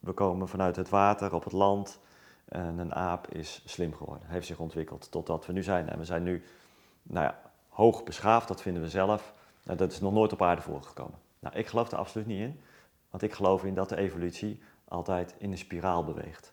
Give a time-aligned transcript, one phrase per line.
[0.00, 2.00] we komen vanuit het water op het land.
[2.44, 5.88] En een aap is slim geworden, heeft zich ontwikkeld tot wat we nu zijn.
[5.88, 6.42] En we zijn nu
[7.02, 9.34] nou ja, hoog beschaafd, dat vinden we zelf.
[9.64, 11.18] Nou, dat is nog nooit op aarde voorgekomen.
[11.38, 12.60] Nou, ik geloof er absoluut niet in,
[13.10, 16.52] want ik geloof in dat de evolutie altijd in een spiraal beweegt.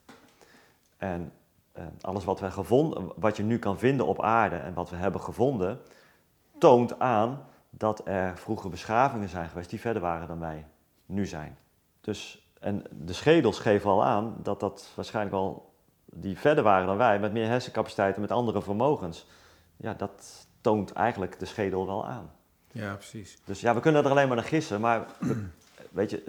[0.98, 1.32] En
[1.72, 4.96] eh, alles wat, wij gevonden, wat je nu kan vinden op aarde en wat we
[4.96, 5.80] hebben gevonden,
[6.58, 10.66] toont aan dat er vroege beschavingen zijn geweest die verder waren dan wij
[11.06, 11.58] nu zijn.
[12.02, 15.74] Dus, en de schedels geven al aan dat dat waarschijnlijk al
[16.06, 19.26] die verder waren dan wij, met meer hersencapaciteit en met andere vermogens.
[19.78, 22.32] Ja, dat toont eigenlijk de schedel wel aan.
[22.72, 23.38] Ja, precies.
[23.46, 25.06] Dus ja, we kunnen er alleen maar naar gissen, maar
[25.92, 26.24] weet je,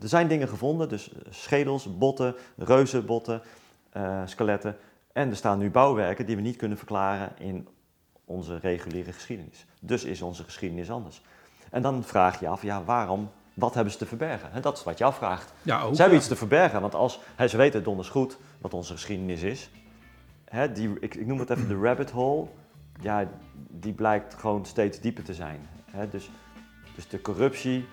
[0.00, 3.42] er zijn dingen gevonden, dus schedels, botten, reuzenbotten,
[3.96, 4.76] uh, skeletten.
[5.12, 7.68] En er staan nu bouwwerken die we niet kunnen verklaren in
[8.24, 9.66] onze reguliere geschiedenis.
[9.80, 11.22] Dus is onze geschiedenis anders.
[11.70, 14.62] En dan vraag je af, ja, waarom, wat hebben ze te verbergen?
[14.62, 15.52] dat is wat je afvraagt.
[15.62, 18.92] Ja, ook, ze hebben iets te verbergen, want als, ze weten donders goed wat onze
[18.92, 19.70] geschiedenis is.
[20.72, 22.46] die, ik, ik noem het even de rabbit hole.
[23.00, 23.28] Ja,
[23.70, 25.68] die blijkt gewoon steeds dieper te zijn.
[26.10, 26.30] dus,
[26.94, 27.86] dus de corruptie,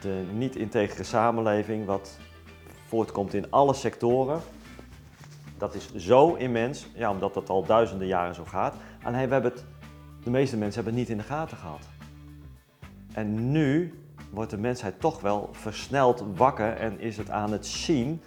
[0.00, 2.18] de niet-integere samenleving, wat
[2.86, 4.40] voortkomt in alle sectoren.
[5.58, 8.74] Dat is zo immens, ja, omdat dat al duizenden jaren zo gaat.
[9.02, 9.64] Alleen we hebben het,
[10.24, 11.82] de meeste mensen hebben het niet in de gaten gehad.
[13.12, 13.94] En nu
[14.30, 18.20] wordt de mensheid toch wel versneld wakker en is het aan het zien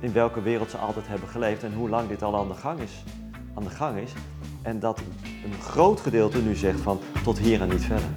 [0.00, 2.80] in welke wereld ze altijd hebben geleefd en hoe lang dit al aan de gang
[2.80, 3.04] is.
[3.54, 4.12] Aan de gang is.
[4.62, 4.98] En dat
[5.44, 8.08] een groot gedeelte nu zegt van tot hier en niet verder.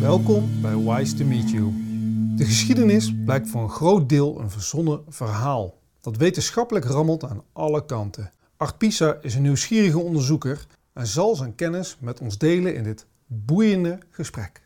[0.00, 1.72] Welkom bij Wise to Meet You.
[2.36, 7.84] De geschiedenis blijkt voor een groot deel een verzonnen verhaal dat wetenschappelijk rammelt aan alle
[7.84, 8.30] kanten.
[8.56, 13.06] Art Pisa is een nieuwsgierige onderzoeker en zal zijn kennis met ons delen in dit
[13.26, 14.63] boeiende gesprek.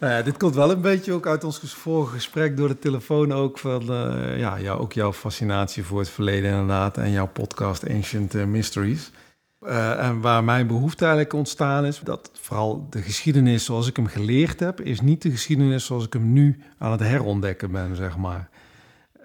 [0.00, 3.58] Nou dit komt wel een beetje ook uit ons vorige gesprek door de telefoon ook
[3.58, 8.44] van uh, ja, ook jouw fascinatie voor het verleden inderdaad en jouw podcast Ancient eh,
[8.44, 9.10] Mysteries.
[9.62, 14.06] Uh, en waar mijn behoefte eigenlijk ontstaan is, dat vooral de geschiedenis zoals ik hem
[14.06, 18.16] geleerd heb, is niet de geschiedenis zoals ik hem nu aan het herontdekken ben, zeg
[18.16, 18.48] maar.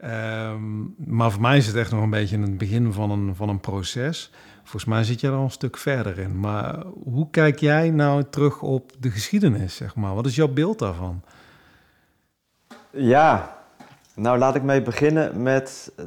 [0.02, 3.36] Ehm, maar voor mij is het echt nog een beetje in het begin van een,
[3.36, 4.32] van een proces.
[4.72, 6.40] Volgens mij zit je er al een stuk verder in.
[6.40, 10.16] Maar hoe kijk jij nou terug op de geschiedenis, zeg maar?
[10.16, 11.22] Wat is jouw beeld daarvan?
[12.90, 13.58] Ja,
[14.16, 16.06] nou laat ik mee beginnen met eh,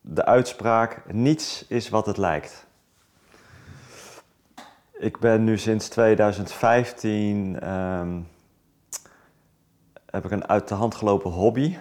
[0.00, 2.66] de uitspraak: niets is wat het lijkt.
[4.98, 8.20] Ik ben nu sinds 2015 ehm,
[10.06, 11.78] heb ik een uit de hand gelopen hobby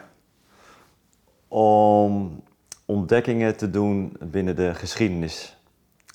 [1.47, 2.43] om
[2.85, 5.57] ontdekkingen te doen binnen de geschiedenis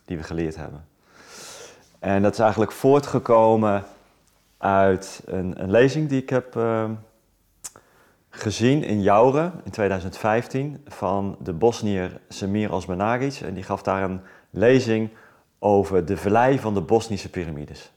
[0.05, 0.87] die we geleerd hebben.
[1.99, 3.85] En dat is eigenlijk voortgekomen
[4.59, 6.91] uit een, een lezing die ik heb uh,
[8.31, 13.41] gezien in Jaure in 2015 van de Bosnier Semir Osmanagic.
[13.41, 14.21] En die gaf daar een
[14.51, 15.11] lezing
[15.59, 17.93] over de vlei van de Bosnische piramides.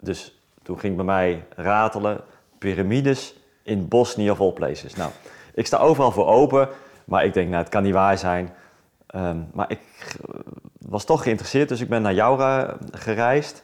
[0.00, 2.20] Dus toen ging bij mij ratelen,
[2.58, 4.94] piramides in Bosnië of all places.
[4.94, 5.10] Nou,
[5.54, 6.68] ik sta overal voor open,
[7.04, 8.54] maar ik denk, nou, het kan niet waar zijn.
[9.12, 9.80] Ehm, maar ik
[10.78, 13.62] was toch geïnteresseerd, dus ik ben naar Jaura gereisd.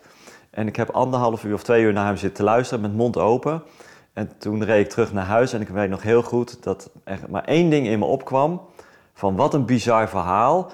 [0.50, 3.62] En ik heb anderhalf uur of twee uur naar hem zitten luisteren met mond open.
[4.12, 7.18] En toen reed ik terug naar huis en ik weet nog heel goed dat er
[7.28, 8.60] maar één ding in me opkwam.
[9.14, 10.70] Van wat een bizar verhaal.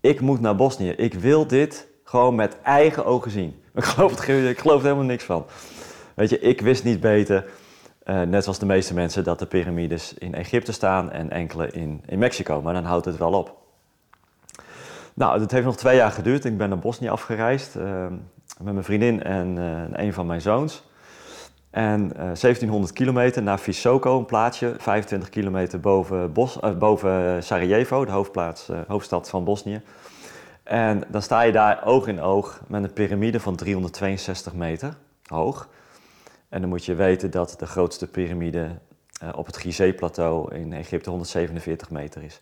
[0.00, 0.90] Ik moet naar Bosnië.
[0.90, 3.62] Ik wil dit gewoon met eigen ogen zien.
[3.74, 5.46] Ik geloof, het, ik geloof er helemaal niks van.
[6.14, 7.50] Weet je, ik wist niet beter.
[8.04, 12.02] Uh, net zoals de meeste mensen dat de piramides in Egypte staan en enkele in,
[12.06, 12.62] in Mexico.
[12.62, 13.59] Maar dan houdt het wel op.
[15.20, 16.44] Nou, het heeft nog twee jaar geduurd.
[16.44, 18.06] Ik ben naar Bosnië afgereisd uh,
[18.60, 20.82] met mijn vriendin en uh, een van mijn zoons.
[21.70, 28.10] En 1700 kilometer naar Visoko, een plaatsje 25 kilometer boven, Bos, boven Sarajevo, de
[28.86, 29.82] hoofdstad van Bosnië.
[30.62, 35.68] En dan sta je daar oog in oog met een piramide van 362 meter hoog.
[36.48, 38.68] En dan moet je weten dat de grootste piramide
[39.34, 42.40] op het Gizeh-plateau in Egypte 147 meter is.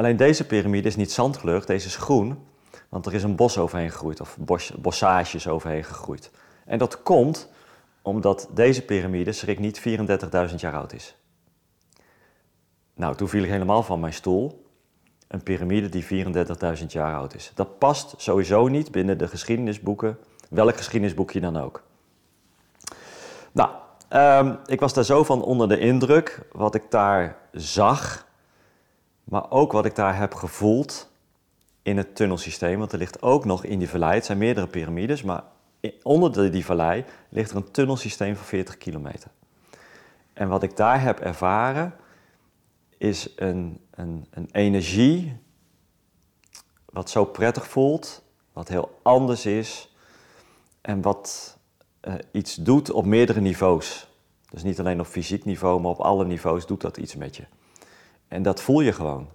[0.00, 2.38] Alleen deze piramide is niet zandkleurig, deze is groen,
[2.88, 6.30] want er is een bos overheen gegroeid, of bos, bossages overheen gegroeid.
[6.64, 7.48] En dat komt
[8.02, 9.80] omdat deze piramide, schrik niet,
[10.48, 11.16] 34.000 jaar oud is.
[12.94, 14.64] Nou, toen viel ik helemaal van mijn stoel.
[15.28, 16.24] Een piramide die
[16.78, 17.52] 34.000 jaar oud is.
[17.54, 20.18] Dat past sowieso niet binnen de geschiedenisboeken,
[20.50, 21.82] welk geschiedenisboekje dan ook.
[23.52, 23.70] Nou,
[24.10, 28.28] um, ik was daar zo van onder de indruk wat ik daar zag,
[29.30, 31.10] maar ook wat ik daar heb gevoeld
[31.82, 32.78] in het tunnelsysteem.
[32.78, 35.42] Want er ligt ook nog in die vallei, het zijn meerdere piramides, maar
[36.02, 39.30] onder die vallei ligt er een tunnelsysteem van 40 kilometer.
[40.32, 41.94] En wat ik daar heb ervaren
[42.98, 45.36] is een, een, een energie
[46.84, 48.22] wat zo prettig voelt,
[48.52, 49.94] wat heel anders is
[50.80, 51.58] en wat
[52.02, 54.08] uh, iets doet op meerdere niveaus.
[54.50, 57.44] Dus niet alleen op fysiek niveau, maar op alle niveaus doet dat iets met je.
[58.30, 59.28] En dat voel je gewoon.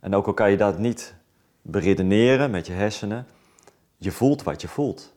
[0.00, 1.14] En ook al kan je dat niet
[1.62, 3.26] beredeneren met je hersenen,
[3.96, 5.12] je voelt wat je voelt.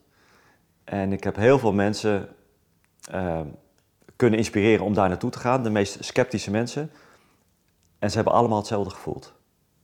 [0.84, 2.28] En ik heb heel veel mensen
[3.14, 3.40] uh,
[4.16, 6.90] kunnen inspireren om daar naartoe te gaan, de meest sceptische mensen.
[7.98, 9.32] En ze hebben allemaal hetzelfde gevoeld.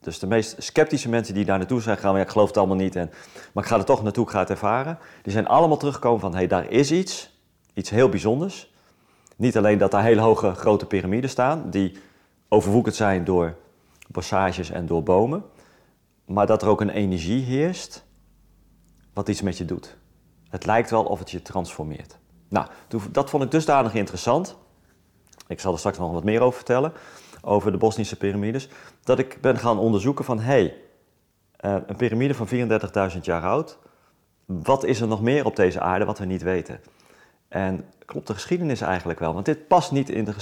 [0.00, 2.76] Dus de meest sceptische mensen die daar naartoe zijn gegaan, ja, ik geloof het allemaal
[2.76, 3.10] niet, en,
[3.52, 4.98] maar ik ga er toch naartoe, ik ga het ervaren.
[5.22, 7.38] Die zijn allemaal teruggekomen van, hé, hey, daar is iets,
[7.74, 8.72] iets heel bijzonders.
[9.36, 11.98] Niet alleen dat daar hele hoge grote piramides staan, die
[12.54, 13.56] overwoekerd zijn door
[14.08, 15.44] bossages en door bomen,
[16.24, 18.04] maar dat er ook een energie heerst
[19.12, 19.96] wat iets met je doet.
[20.48, 22.18] Het lijkt wel of het je transformeert.
[22.48, 22.66] Nou,
[23.10, 24.56] dat vond ik dusdanig interessant.
[25.46, 26.92] Ik zal er straks nog wat meer over vertellen,
[27.42, 28.68] over de Bosnische piramides.
[29.02, 30.76] Dat ik ben gaan onderzoeken van, hé, hey,
[31.56, 33.78] eh, een piramide van 34.000 jaar oud.
[34.44, 36.80] Wat is er nog meer op deze aarde wat we niet weten?
[37.48, 39.34] En klopt de geschiedenis eigenlijk wel?
[39.34, 40.32] Want dit past niet in de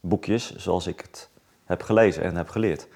[0.00, 1.30] geschiedenisboekjes zoals ik het
[1.64, 2.88] heb gelezen en heb geleerd.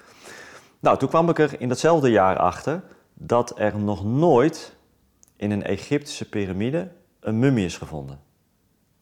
[0.79, 4.75] Nou, toen kwam ik er in datzelfde jaar achter dat er nog nooit
[5.35, 8.19] in een Egyptische piramide een mummie is gevonden.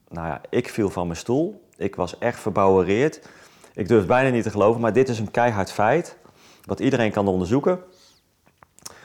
[0.10, 1.68] Nou ja, ik viel van mijn stoel.
[1.78, 3.28] Ik was echt verbouwereerd.
[3.74, 6.18] Ik durf bijna niet te geloven, maar dit is een keihard feit.
[6.66, 7.80] Wat iedereen kan onderzoeken.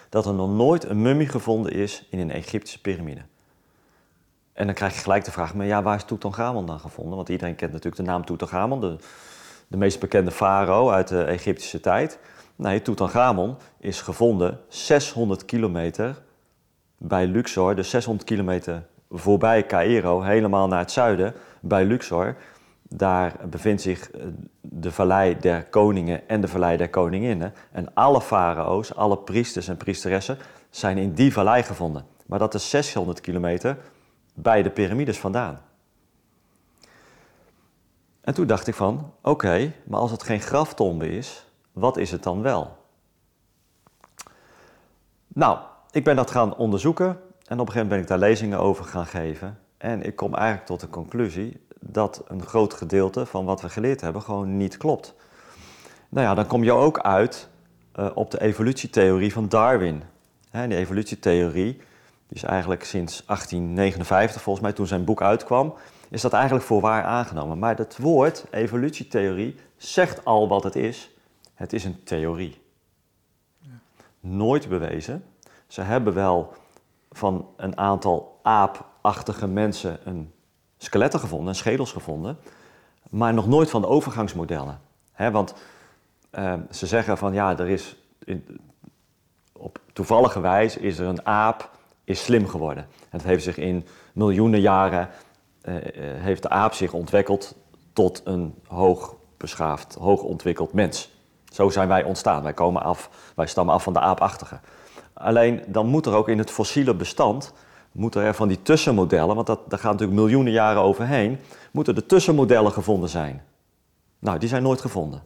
[0.08, 3.22] Dat er nog nooit een mummie gevonden is in een Egyptische piramide.
[4.58, 7.16] En dan krijg je gelijk de vraag, maar ja, waar is Tutankhamon dan gevonden?
[7.16, 8.96] Want iedereen kent natuurlijk de naam Tutankhamon, de,
[9.68, 12.18] de meest bekende farao uit de Egyptische tijd.
[12.56, 16.22] Nee, Tutankhamon is gevonden 600 kilometer
[16.96, 22.36] bij Luxor, dus 600 kilometer voorbij Cairo, helemaal naar het zuiden, bij Luxor.
[22.82, 24.20] Daar bevindt zich eh,
[24.60, 27.54] de Vallei der Koningen en de Vallei der Koninginnen.
[27.72, 30.38] En alle farao's, alle priesters en priesteressen
[30.70, 32.04] zijn in die vallei gevonden.
[32.26, 33.76] Maar dat is 600 kilometer
[34.42, 35.60] bij de piramides vandaan.
[38.20, 42.22] En toen dacht ik van, oké, maar als het geen graftombe is, wat is het
[42.22, 42.76] dan wel?
[45.28, 45.58] Nou,
[45.90, 48.84] ik ben dat gaan onderzoeken en op een gegeven moment ben ik daar lezingen over
[48.84, 49.58] gaan geven.
[49.78, 54.00] En ik kom eigenlijk tot de conclusie dat een groot gedeelte van wat we geleerd
[54.00, 55.14] hebben gewoon niet klopt.
[56.08, 57.48] Nou ja, dan kom je ook uit
[57.96, 60.02] uh, op de evolutietheorie van Darwin.
[60.50, 61.80] Die evolutietheorie
[62.28, 65.74] is eigenlijk sinds 1859, volgens mij toen zijn boek uitkwam,
[66.08, 67.58] is dat eigenlijk voor waar aangenomen.
[67.58, 71.10] Maar dat woord evolutietheorie zegt al wat het is.
[71.54, 72.60] Het is een theorie.
[74.20, 75.24] Nooit bewezen.
[75.66, 76.54] Ze hebben wel
[77.10, 80.32] van een aantal aapachtige mensen een
[80.78, 82.38] skeletten gevonden, schedels gevonden,
[83.10, 84.80] maar nog nooit van de overgangsmodellen.
[85.16, 85.54] want
[86.32, 88.60] uh, ze zeggen van ja, er is in,
[89.52, 91.77] op toevallige wijze is er een aap
[92.08, 92.86] is slim geworden.
[93.00, 95.08] En dat heeft zich in miljoenen jaren
[95.62, 97.56] uh, heeft de aap zich ontwikkeld
[97.92, 101.10] tot een hoog beschaafd, hoog ontwikkeld mens.
[101.52, 102.42] Zo zijn wij ontstaan.
[102.42, 104.60] Wij komen af, wij stammen af van de aapachtige.
[105.12, 107.52] Alleen dan moet er ook in het fossiele bestand,
[107.92, 111.38] moeten er van die tussenmodellen, want dat, daar gaan natuurlijk miljoenen jaren overheen,
[111.70, 113.42] moeten de tussenmodellen gevonden zijn.
[114.18, 115.22] Nou, die zijn nooit gevonden.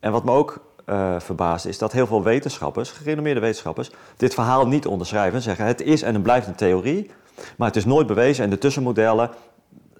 [0.00, 4.86] En wat me ook uh, is dat heel veel wetenschappers, gerenommeerde wetenschappers, dit verhaal niet
[4.86, 7.10] onderschrijven en zeggen het is en het blijft een theorie,
[7.56, 9.30] maar het is nooit bewezen en de tussenmodellen,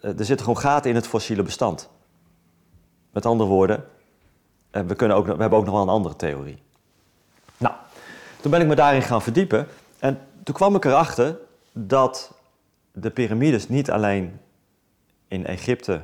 [0.03, 1.91] uh, er zitten gewoon gaten in het fossiele bestand.
[3.11, 3.85] Met andere woorden,
[4.73, 6.63] uh, we, kunnen ook, we hebben ook nog wel een andere theorie.
[7.57, 7.75] Nou,
[8.41, 9.67] toen ben ik me daarin gaan verdiepen
[9.99, 11.39] en toen kwam ik erachter
[11.73, 12.33] dat
[12.93, 14.41] de piramides niet alleen
[15.29, 16.01] in Egypte,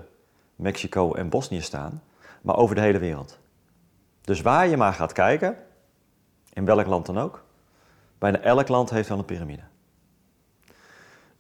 [0.57, 2.03] Mexico en Bosnië staan,
[2.43, 3.39] maar over de hele wereld.
[4.29, 5.57] Dus waar je maar gaat kijken,
[6.53, 7.45] in welk land dan ook,
[8.19, 9.63] bijna elk land heeft wel een piramide.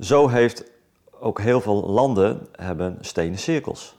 [0.00, 0.64] Zo heeft
[1.10, 3.98] ook heel veel landen hebben stenen cirkels.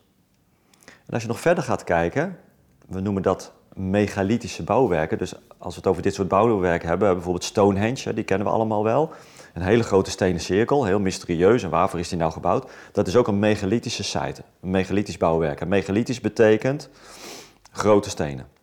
[0.85, 2.39] En als je nog verder gaat kijken,
[2.87, 5.17] we noemen dat megalithische bouwwerken.
[5.17, 8.83] Dus als we het over dit soort bouwwerken hebben, bijvoorbeeld Stonehenge, die kennen we allemaal
[8.83, 9.11] wel.
[9.53, 11.63] Een hele grote stenen cirkel, heel mysterieus.
[11.63, 12.71] En waarvoor is die nou gebouwd?
[12.91, 15.61] Dat is ook een megalithische site, een megalitisch bouwwerk.
[15.61, 16.89] En megalitisch betekent
[17.71, 18.57] grote stenen.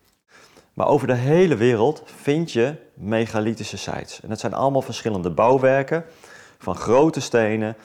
[0.77, 4.21] Maar over de hele wereld vind je megalithische sites.
[4.23, 6.05] En dat zijn allemaal verschillende bouwwerken
[6.59, 7.77] van grote stenen,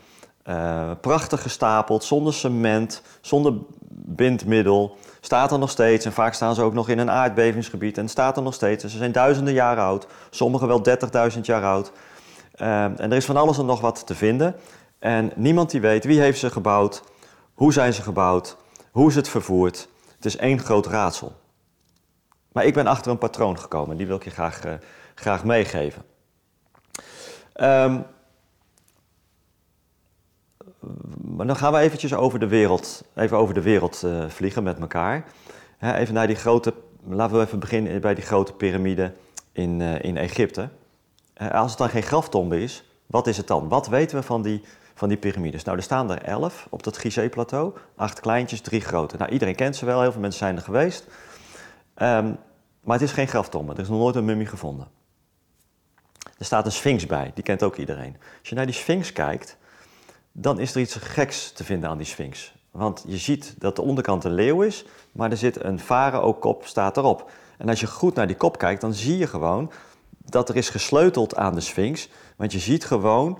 [0.47, 3.53] uh, prachtig gestapeld, zonder cement, zonder
[3.89, 4.97] bindmiddel.
[5.19, 8.37] Staat er nog steeds en vaak staan ze ook nog in een aardbevingsgebied en staat
[8.37, 8.83] er nog steeds.
[8.83, 10.83] ze zijn duizenden jaren oud, sommige wel
[11.33, 11.91] 30.000 jaar oud.
[12.55, 14.55] Uh, en er is van alles en nog wat te vinden.
[14.99, 17.03] En niemand die weet wie heeft ze gebouwd,
[17.53, 18.57] hoe zijn ze gebouwd,
[18.91, 19.87] Hoe is het vervoerd?
[20.15, 21.40] Het is één groot raadsel.
[22.51, 24.73] Maar ik ben achter een patroon gekomen, die wil ik je graag, uh,
[25.15, 26.03] graag meegeven.
[27.61, 28.05] Um,
[31.21, 34.79] maar dan gaan we eventjes over de wereld, even over de wereld uh, vliegen met
[34.79, 35.25] elkaar.
[35.79, 36.73] even naar die grote,
[37.07, 39.13] laten we even beginnen bij die grote piramide
[39.51, 40.69] in, uh, in Egypte.
[41.51, 43.69] als het dan geen graftombe is, wat is het dan?
[43.69, 44.61] Wat weten we van die,
[44.93, 45.63] van die piramides?
[45.63, 47.73] Nou, er staan er elf op dat Gizeh-plateau.
[47.95, 49.17] Acht kleintjes, drie grote.
[49.17, 51.07] Nou, iedereen kent ze wel, heel veel mensen zijn er geweest.
[52.01, 52.37] Um,
[52.81, 54.87] maar het is geen graftombe, er is nog nooit een mummie gevonden.
[56.37, 58.17] Er staat een sphinx bij, die kent ook iedereen.
[58.39, 59.57] Als je naar die sphinx kijkt,
[60.31, 62.53] dan is er iets geks te vinden aan die sphinx.
[62.71, 66.97] Want je ziet dat de onderkant een leeuw is, maar er zit een farao-kop staat
[66.97, 67.31] erop.
[67.57, 69.71] En als je goed naar die kop kijkt, dan zie je gewoon
[70.17, 72.09] dat er is gesleuteld aan de sphinx.
[72.37, 73.39] Want je ziet gewoon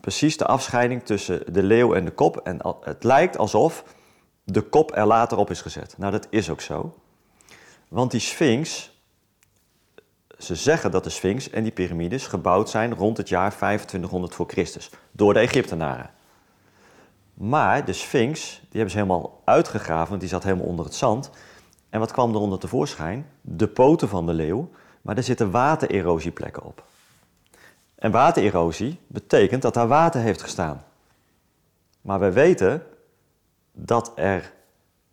[0.00, 2.36] precies de afscheiding tussen de leeuw en de kop.
[2.36, 3.84] En het lijkt alsof
[4.44, 5.94] de kop er later op is gezet.
[5.98, 6.94] Nou, dat is ook zo.
[7.90, 8.90] Want die sphinx,
[10.38, 14.48] ze zeggen dat de sphinx en die piramides gebouwd zijn rond het jaar 2500 voor
[14.48, 16.10] Christus door de Egyptenaren.
[17.34, 21.30] Maar de Sphinx, die hebben ze helemaal uitgegraven, want die zat helemaal onder het zand.
[21.88, 23.26] En wat kwam er onder tevoorschijn?
[23.40, 24.70] De poten van de leeuw,
[25.02, 26.84] maar er zitten watererosieplekken op.
[27.94, 30.84] En watererosie betekent dat daar water heeft gestaan.
[32.00, 32.82] Maar we weten
[33.72, 34.52] dat er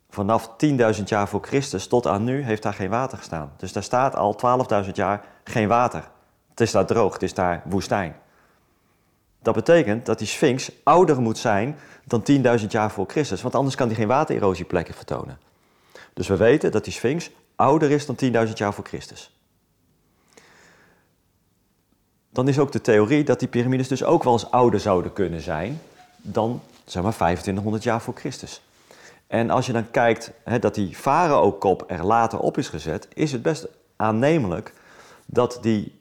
[0.08, 0.50] vanaf
[0.96, 3.52] 10.000 jaar voor Christus tot aan nu heeft daar geen water gestaan.
[3.56, 4.38] Dus daar staat al
[4.84, 6.08] 12.000 jaar geen water.
[6.50, 8.16] Het is daar droog, het is daar woestijn.
[9.42, 12.22] Dat betekent dat die Sphinx ouder moet zijn dan
[12.60, 15.38] 10.000 jaar voor Christus, want anders kan die geen watererosieplekken vertonen.
[16.14, 19.32] Dus we weten dat die Sphinx ouder is dan 10.000 jaar voor Christus.
[22.30, 25.40] Dan is ook de theorie dat die piramides dus ook wel eens ouder zouden kunnen
[25.40, 25.80] zijn
[26.16, 28.62] dan zeg maar 2500 jaar voor Christus.
[29.28, 33.42] En als je dan kijkt dat die farao-kop er later op is gezet, is het
[33.42, 34.74] best aannemelijk
[35.26, 36.00] dat die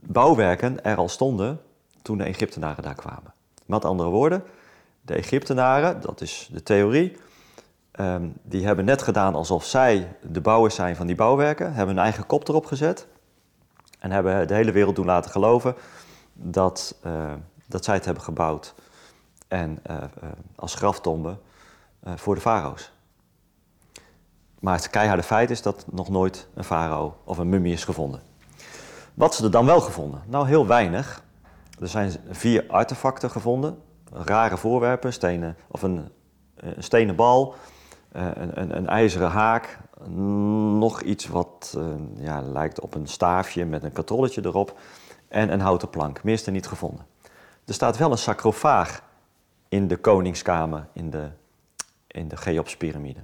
[0.00, 1.60] bouwwerken er al stonden
[2.02, 3.32] toen de Egyptenaren daar kwamen.
[3.66, 4.44] Met andere woorden,
[5.00, 7.16] de Egyptenaren, dat is de theorie,
[8.00, 12.04] um, die hebben net gedaan alsof zij de bouwers zijn van die bouwwerken, hebben hun
[12.04, 13.06] eigen kop erop gezet
[13.98, 15.74] en hebben de hele wereld doen laten geloven
[16.32, 17.32] dat, uh,
[17.66, 18.74] dat zij het hebben gebouwd
[19.48, 21.36] en uh, uh, als graftombe
[22.04, 22.92] voor de farao's.
[24.64, 28.20] Maar het keiharde feit is dat nog nooit een farao of een mummie is gevonden.
[29.14, 30.22] Wat ze er dan wel gevonden?
[30.26, 31.22] Nou, heel weinig.
[31.80, 33.78] Er zijn vier artefacten gevonden,
[34.12, 36.08] rare voorwerpen, stenen, of een,
[36.54, 37.54] een stenen bal,
[38.12, 39.78] eh, een, een, een, ijzeren haak,
[40.78, 41.78] nog iets wat
[42.16, 44.78] ja, lijkt op een staafje met een katrolletje erop
[45.28, 46.22] en een houten plank.
[46.22, 47.06] Meer is er niet gevonden.
[47.64, 49.02] Er staat wel een sacrofaag
[49.68, 51.28] in de koningskamer in de,
[52.14, 53.22] in de Cheops-pyramide.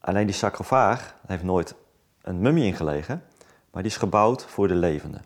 [0.00, 1.74] Alleen die sacrofaag heeft nooit
[2.22, 3.22] een mummie ingelegen,
[3.70, 5.24] maar die is gebouwd voor de levenden.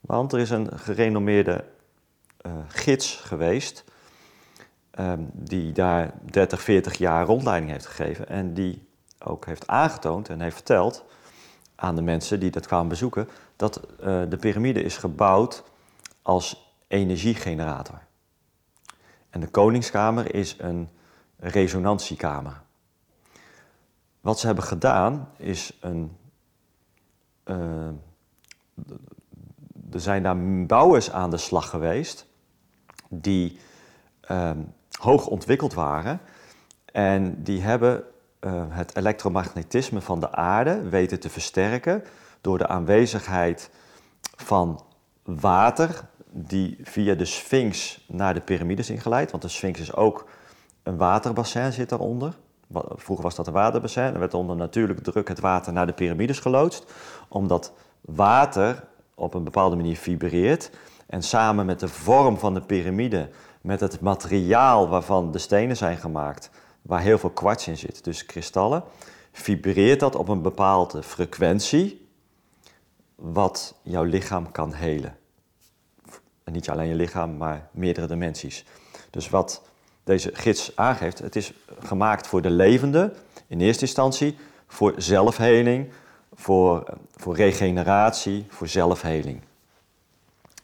[0.00, 1.64] Want er is een gerenommeerde
[2.46, 3.84] uh, gids geweest
[4.98, 8.86] um, die daar 30, 40 jaar rondleiding heeft gegeven en die
[9.18, 11.04] ook heeft aangetoond en heeft verteld
[11.74, 15.64] aan de mensen die dat kwamen bezoeken dat uh, de piramide is gebouwd
[16.22, 17.98] als energiegenerator.
[19.30, 20.88] En de koningskamer is een
[21.38, 22.60] resonantiekamer.
[24.20, 26.16] Wat ze hebben gedaan is een.
[27.44, 27.88] Uh,
[29.92, 32.26] er zijn daar bouwers aan de slag geweest
[33.08, 33.58] die
[34.30, 36.20] um, hoog ontwikkeld waren
[36.92, 38.04] en die hebben
[38.40, 42.04] uh, het elektromagnetisme van de aarde weten te versterken
[42.40, 43.70] door de aanwezigheid
[44.36, 44.84] van
[45.22, 50.28] water die via de Sphinx naar de piramides ingeleid, want de Sphinx is ook
[50.88, 52.34] een waterbassin zit daaronder.
[52.94, 54.02] Vroeger was dat een waterbassin.
[54.02, 56.92] Er werd onder natuurlijke druk het water naar de piramides geloodst.
[57.28, 60.70] Omdat water op een bepaalde manier vibreert.
[61.06, 63.28] En samen met de vorm van de piramide,
[63.60, 66.50] met het materiaal waarvan de stenen zijn gemaakt,
[66.82, 68.82] waar heel veel kwarts in zit, dus kristallen,
[69.32, 72.08] vibreert dat op een bepaalde frequentie,
[73.14, 75.16] wat jouw lichaam kan helen.
[76.44, 78.64] En niet alleen je lichaam, maar meerdere dimensies.
[79.10, 79.67] Dus wat
[80.08, 83.12] deze gids aangeeft, het is gemaakt voor de levende,
[83.46, 84.36] in eerste instantie,
[84.66, 85.88] voor zelfheling,
[86.34, 86.84] voor,
[87.16, 89.40] voor regeneratie, voor zelfheling.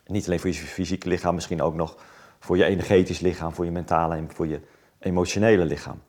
[0.06, 1.96] Niet alleen voor je fysieke lichaam, misschien ook nog
[2.40, 4.60] voor je energetisch lichaam, voor je mentale en voor je
[4.98, 6.02] emotionele lichaam.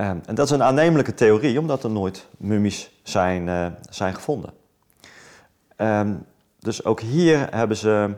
[0.00, 4.52] Um, en dat is een aannemelijke theorie, omdat er nooit mummies zijn, uh, zijn gevonden.
[5.76, 6.26] Um,
[6.58, 8.14] dus ook hier hebben ze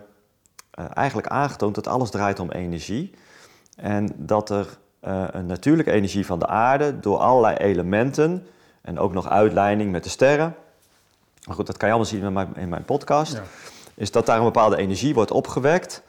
[0.78, 3.14] uh, eigenlijk aangetoond dat alles draait om energie.
[3.80, 8.46] En dat er uh, een natuurlijke energie van de aarde door allerlei elementen
[8.82, 10.54] en ook nog uitleiding met de sterren.
[11.46, 13.32] Maar goed, dat kan je allemaal zien in mijn, in mijn podcast.
[13.32, 13.42] Ja.
[13.94, 16.02] Is dat daar een bepaalde energie wordt opgewekt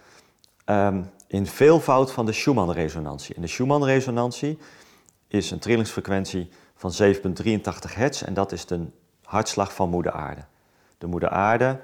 [0.66, 3.36] um, in veelvoud van de Schumann-resonantie.
[3.36, 4.58] En de Schumann-resonantie
[5.28, 8.86] is een trillingsfrequentie van 7,83 hertz en dat is de
[9.24, 10.42] hartslag van moeder aarde.
[10.98, 11.80] De moeder aarde,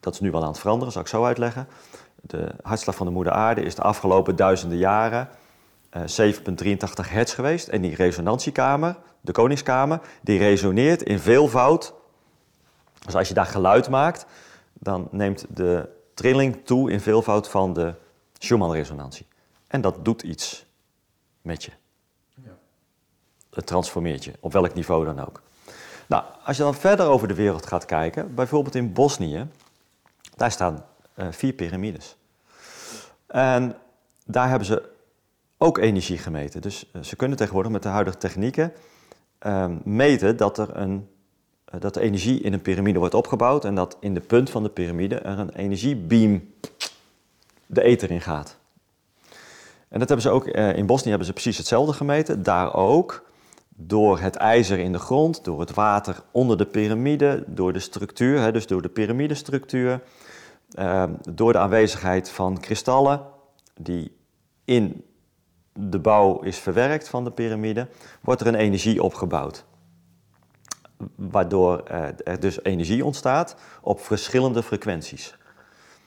[0.00, 1.68] dat is nu wel aan het veranderen, zal ik zo uitleggen.
[2.26, 5.28] De hartslag van de moeder aarde is de afgelopen duizenden jaren
[5.96, 7.68] uh, 7,83 hertz geweest.
[7.68, 11.94] En die resonantiekamer, de koningskamer, die resoneert in veelvoud.
[13.04, 14.26] Dus als je daar geluid maakt,
[14.72, 17.94] dan neemt de trilling toe in veelvoud van de
[18.38, 19.26] Schumann-resonantie.
[19.66, 20.66] En dat doet iets
[21.42, 21.70] met je.
[22.34, 22.56] Ja.
[23.50, 25.42] Het transformeert je, op welk niveau dan ook.
[26.06, 29.46] Nou, als je dan verder over de wereld gaat kijken, bijvoorbeeld in Bosnië,
[30.36, 30.84] daar staan
[31.16, 32.16] vier piramides.
[33.26, 33.76] En
[34.26, 34.92] daar hebben ze
[35.58, 36.60] ook energie gemeten.
[36.60, 38.72] Dus uh, ze kunnen tegenwoordig met de huidige technieken
[39.46, 41.08] uh, meten dat er een
[41.74, 44.62] uh, dat de energie in een piramide wordt opgebouwd en dat in de punt van
[44.62, 46.52] de piramide er een energiebeam
[47.66, 48.56] de ether in gaat.
[49.88, 52.42] En dat hebben ze ook in Bosnië hebben ze precies hetzelfde gemeten.
[52.42, 53.24] Daar ook
[53.68, 58.52] door het ijzer in de grond, door het water onder de piramide, door de structuur,
[58.52, 60.00] dus door de piramidestructuur,
[60.74, 63.20] uh, door de aanwezigheid van kristallen
[63.80, 64.16] die
[64.64, 65.04] in
[65.72, 67.88] de bouw is verwerkt van de piramide,
[68.20, 69.64] wordt er een energie opgebouwd.
[71.14, 71.82] Waardoor
[72.24, 75.36] er dus energie ontstaat op verschillende frequenties.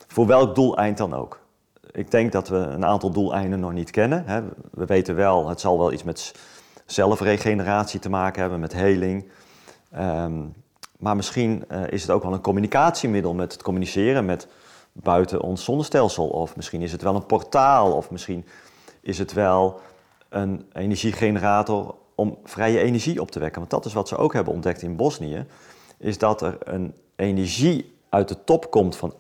[0.08, 1.40] Voor welk doeleind dan ook.
[1.92, 4.54] Ik denk dat we een aantal doeleinden nog niet kennen.
[4.72, 6.34] We weten wel, het zal wel iets met
[6.86, 9.32] zelfregeneratie te maken hebben, met heling.
[9.92, 10.44] Ehm,
[10.98, 14.48] maar misschien uh, is het ook wel een communicatiemiddel met het communiceren met
[14.92, 16.28] buiten ons zonnestelsel.
[16.28, 17.92] Of misschien is het wel een portaal.
[17.92, 18.46] Of misschien
[19.02, 19.80] is het wel
[20.30, 23.60] een energiegenerator om vrije energie op te wekken.
[23.60, 25.46] Want dat is wat ze ook hebben ontdekt in Bosnië.
[25.98, 29.14] Is dat er een energie uit de top komt van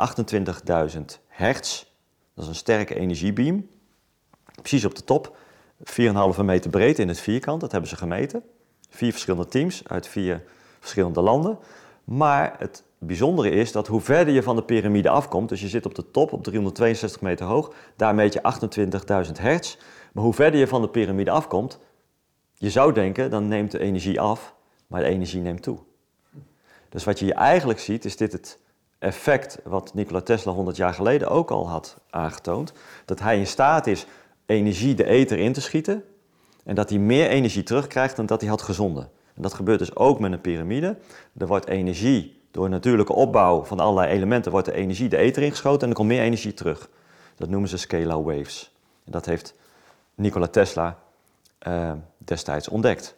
[0.95, 1.85] 28.000 hertz.
[2.33, 3.67] Dat is een sterke energiebeam.
[4.61, 5.37] Precies op de top.
[6.37, 8.43] 4,5 meter breed in het vierkant, dat hebben ze gemeten.
[8.89, 10.43] Vier verschillende teams uit vier
[10.87, 11.57] verschillende landen.
[12.03, 15.85] Maar het bijzondere is dat hoe verder je van de piramide afkomt, dus je zit
[15.85, 18.41] op de top op 362 meter hoog, daar meet je
[19.25, 19.77] 28.000 hertz.
[20.13, 21.79] Maar hoe verder je van de piramide afkomt,
[22.53, 24.53] je zou denken, dan neemt de energie af,
[24.87, 25.77] maar de energie neemt toe.
[26.89, 28.59] Dus wat je hier eigenlijk ziet, is dit het
[28.99, 32.73] effect wat Nikola Tesla 100 jaar geleden ook al had aangetoond.
[33.05, 34.05] Dat hij in staat is
[34.45, 36.03] energie de ether in te schieten.
[36.63, 39.09] En dat hij meer energie terugkrijgt dan dat hij had gezonden.
[39.37, 40.97] En dat gebeurt dus ook met een piramide.
[41.37, 45.81] Er wordt energie door natuurlijke opbouw van allerlei elementen, wordt de energie de ether ingeschoten
[45.81, 46.89] en er komt meer energie terug.
[47.35, 48.75] Dat noemen ze scalar waves.
[49.05, 49.53] En dat heeft
[50.15, 50.97] Nikola Tesla
[51.67, 53.15] uh, destijds ontdekt.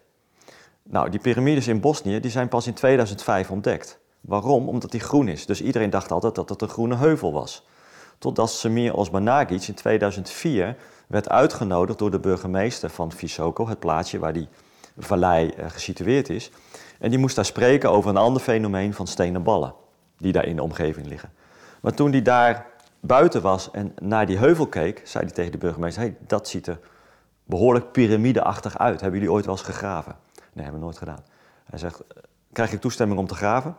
[0.83, 3.99] Nou, die piramides in Bosnië die zijn pas in 2005 ontdekt.
[4.21, 4.67] Waarom?
[4.67, 5.45] Omdat die groen is.
[5.45, 7.67] Dus iedereen dacht altijd dat het een groene heuvel was.
[8.17, 10.75] Totdat Semir Osmanagic in 2004
[11.07, 14.47] werd uitgenodigd door de burgemeester van Visoko, het plaatsje waar die
[14.99, 16.51] vallei uh, gesitueerd is.
[16.99, 19.73] En die moest daar spreken over een ander fenomeen van stenen ballen,
[20.17, 21.31] die daar in de omgeving liggen.
[21.81, 22.65] Maar toen hij daar
[22.99, 26.67] buiten was en naar die heuvel keek, zei hij tegen de burgemeester: hey, dat ziet
[26.67, 26.79] er
[27.43, 29.01] behoorlijk piramideachtig uit.
[29.01, 30.15] Hebben jullie ooit wel eens gegraven?
[30.35, 31.23] Nee, hebben we nooit gedaan.
[31.65, 32.03] Hij zegt:
[32.51, 33.75] Krijg ik toestemming om te graven?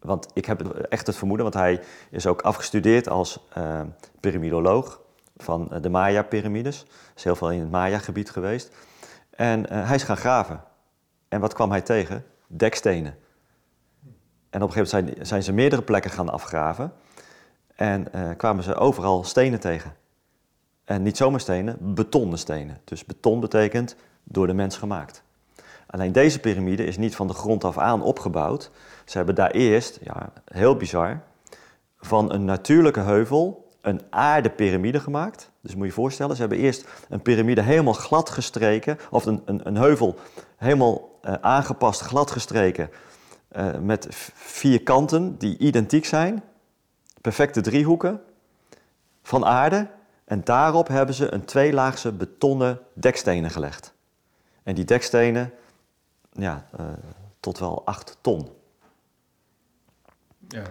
[0.00, 3.80] Want ik heb echt het vermoeden, want hij is ook afgestudeerd als uh,
[4.20, 5.00] piramidoloog
[5.36, 6.86] van de Maya-pyramides.
[7.16, 8.72] Is heel veel in het Maya-gebied geweest.
[9.40, 10.60] En uh, hij is gaan graven.
[11.28, 12.24] En wat kwam hij tegen?
[12.46, 13.14] Dekstenen.
[14.50, 16.92] En op een gegeven moment zijn, zijn ze meerdere plekken gaan afgraven.
[17.74, 19.94] En uh, kwamen ze overal stenen tegen.
[20.84, 22.80] En niet zomaar stenen, betonnen stenen.
[22.84, 25.22] Dus beton betekent door de mens gemaakt.
[25.86, 28.70] Alleen deze piramide is niet van de grond af aan opgebouwd.
[29.04, 31.22] Ze hebben daar eerst, ja, heel bizar,
[31.98, 35.50] van een natuurlijke heuvel een aardepiramide gemaakt.
[35.60, 39.42] Dus moet je je voorstellen, ze hebben eerst een piramide helemaal glad gestreken, of een,
[39.44, 40.18] een, een heuvel
[40.56, 42.90] helemaal uh, aangepast, glad gestreken,
[43.56, 46.42] uh, met vier kanten die identiek zijn,
[47.20, 48.20] perfecte driehoeken
[49.22, 49.88] van aarde.
[50.24, 53.92] En daarop hebben ze een tweelaagse betonnen dekstenen gelegd.
[54.62, 55.52] En die dekstenen,
[56.32, 56.86] ja, uh,
[57.40, 58.48] tot wel acht ton.
[60.48, 60.62] Ja.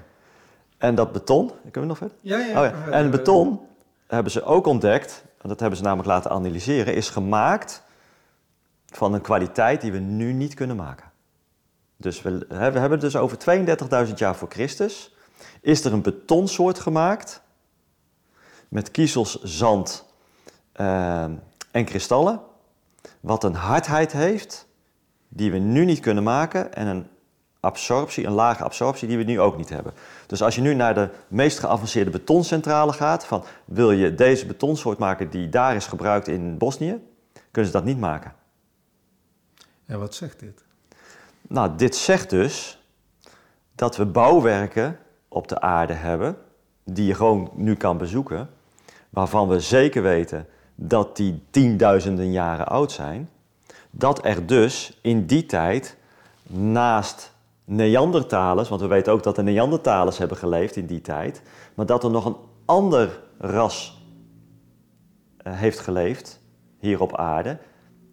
[0.79, 2.17] En dat beton, kunnen we nog verder?
[2.21, 2.47] Ja, ja.
[2.47, 2.91] Oh, ja.
[2.91, 3.59] En beton
[4.07, 7.83] hebben ze ook ontdekt, en dat hebben ze namelijk laten analyseren, is gemaakt
[8.85, 11.11] van een kwaliteit die we nu niet kunnen maken.
[11.97, 13.37] Dus we, we hebben dus over
[14.07, 15.15] 32.000 jaar voor Christus,
[15.61, 17.41] is er een betonsoort gemaakt
[18.67, 20.05] met kiezels, zand,
[20.75, 21.23] uh,
[21.71, 22.41] en kristallen,
[23.19, 24.67] wat een hardheid heeft
[25.27, 27.07] die we nu niet kunnen maken en een
[27.59, 29.93] absorptie, een lage absorptie die we nu ook niet hebben.
[30.27, 34.97] Dus als je nu naar de meest geavanceerde betoncentrale gaat, van wil je deze betonsoort
[34.97, 36.99] maken die daar is gebruikt in Bosnië,
[37.51, 38.33] kunnen ze dat niet maken.
[39.85, 40.63] En wat zegt dit?
[41.41, 42.83] Nou, dit zegt dus
[43.75, 46.37] dat we bouwwerken op de aarde hebben,
[46.83, 48.49] die je gewoon nu kan bezoeken,
[49.09, 53.29] waarvan we zeker weten dat die tienduizenden jaren oud zijn,
[53.91, 55.95] dat er dus in die tijd
[56.47, 57.33] naast
[57.69, 61.41] Neandertalers, want we weten ook dat de Neandertalers hebben geleefd in die tijd,
[61.75, 64.03] maar dat er nog een ander ras
[65.47, 66.41] uh, heeft geleefd
[66.79, 67.59] hier op aarde,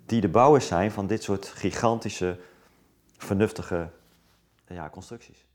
[0.07, 2.39] die de bouwers zijn van dit soort gigantische,
[3.17, 3.89] vernuftige
[4.67, 5.47] ja, constructies.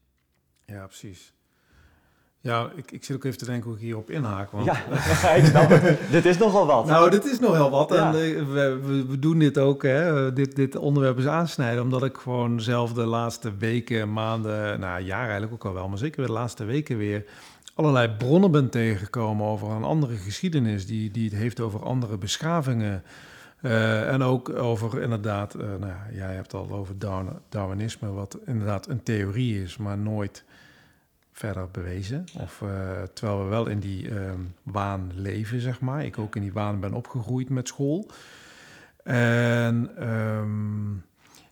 [0.66, 1.34] Ja, precies.
[2.44, 4.52] Ja, ik, ik zit ook even te denken hoe ik hierop inhaak.
[4.52, 4.66] Want...
[4.66, 4.76] Ja,
[5.40, 6.00] ik snap het.
[6.12, 6.86] dit is nogal wat.
[6.86, 7.90] Nou, dit is nogal wat.
[7.90, 8.14] Ja.
[8.14, 10.34] En uh, we, we, doen dit ook, hè.
[10.34, 15.22] Dit, dit onderwerp is aansnijden, omdat ik gewoon zelf de laatste weken, maanden, nou jaar
[15.22, 17.26] eigenlijk ook al wel, maar zeker weer de laatste weken weer
[17.74, 23.04] allerlei bronnen ben tegengekomen over een andere geschiedenis, die, die het heeft over andere beschavingen.
[23.62, 26.96] Uh, en ook over inderdaad, uh, nou ja, jij hebt al over
[27.50, 30.44] Darwinisme, wat inderdaad een theorie is, maar nooit
[31.42, 32.26] verder bewezen.
[32.40, 32.70] Of, uh,
[33.14, 34.10] terwijl we wel in die
[34.64, 36.06] waan leven, zeg maar.
[36.06, 38.12] Ik ook in die waan ben opgegroeid met school.
[39.04, 41.04] En, um,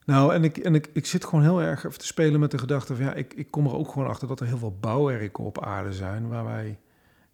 [0.05, 2.95] nou, en, ik, en ik, ik zit gewoon heel erg te spelen met de gedachte
[2.95, 3.05] van...
[3.05, 5.93] ja, ik, ik kom er ook gewoon achter dat er heel veel bouwwerken op aarde
[5.93, 6.27] zijn...
[6.27, 6.79] waar wij,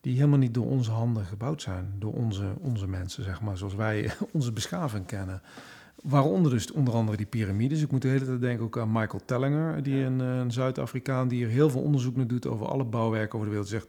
[0.02, 1.94] die helemaal niet door onze handen gebouwd zijn.
[2.00, 5.42] Door onze, onze mensen, zeg maar, zoals wij onze beschaving kennen.
[6.08, 7.82] Waaronder dus onder andere die piramides.
[7.82, 11.28] Ik moet de hele tijd denken ook aan Michael Tellinger, die een, eh, een Zuid-Afrikaan
[11.28, 13.70] die er heel veel onderzoek naar doet over alle bouwwerken over de wereld.
[13.70, 13.88] Zegt,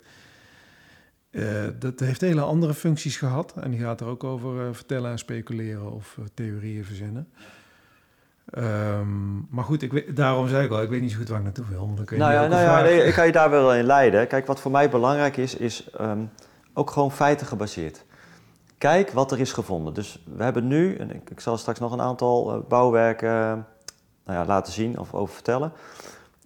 [1.30, 3.54] uh, dat heeft hele andere functies gehad.
[3.60, 7.28] En die gaat er ook over uh, vertellen en speculeren of uh, theorieën verzinnen.
[8.58, 11.38] Um, maar goed, ik weet, daarom zei ik al, ik weet niet zo goed waar
[11.38, 11.94] ik naartoe wil.
[11.94, 14.26] Dan kun je nou ja, nou ja nee, ik kan je daar wel in leiden.
[14.26, 16.30] Kijk, wat voor mij belangrijk is, is um,
[16.74, 18.04] ook gewoon feiten gebaseerd.
[18.78, 19.94] Kijk wat er is gevonden.
[19.94, 23.52] Dus we hebben nu, en ik, zal straks nog een aantal uh, bouwwerken uh,
[24.24, 25.72] nou ja, laten zien of over vertellen.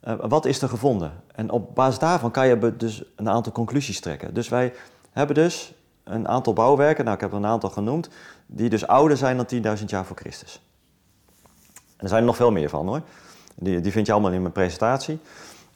[0.05, 1.13] Uh, wat is er gevonden?
[1.35, 4.35] En op basis daarvan kan je dus een aantal conclusies trekken.
[4.35, 4.73] Dus wij
[5.11, 8.09] hebben dus een aantal bouwwerken, nou ik heb er een aantal genoemd,
[8.47, 10.63] die dus ouder zijn dan 10.000 jaar voor Christus.
[11.97, 13.01] En er zijn er nog veel meer van hoor.
[13.55, 15.19] Die, die vind je allemaal in mijn presentatie,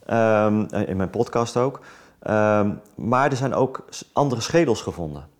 [0.09, 1.79] um, in mijn podcast ook.
[2.27, 5.33] Um, maar er zijn ook andere schedels gevonden.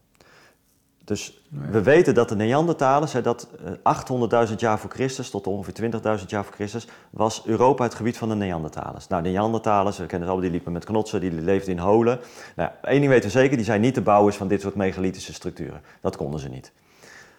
[1.05, 3.47] Dus nou we weten dat de Neandertalers, hè, dat
[3.83, 8.17] uh, 800.000 jaar voor Christus tot ongeveer 20.000 jaar voor Christus, was Europa het gebied
[8.17, 9.07] van de Neandertalers.
[9.07, 12.19] Nou, de Neandertalers, we kennen ze allemaal, die liepen met knotsen, die leefden in holen.
[12.55, 15.33] Nou, één ding weten we zeker, die zijn niet de bouwers van dit soort megalithische
[15.33, 15.81] structuren.
[16.01, 16.71] Dat konden ze niet.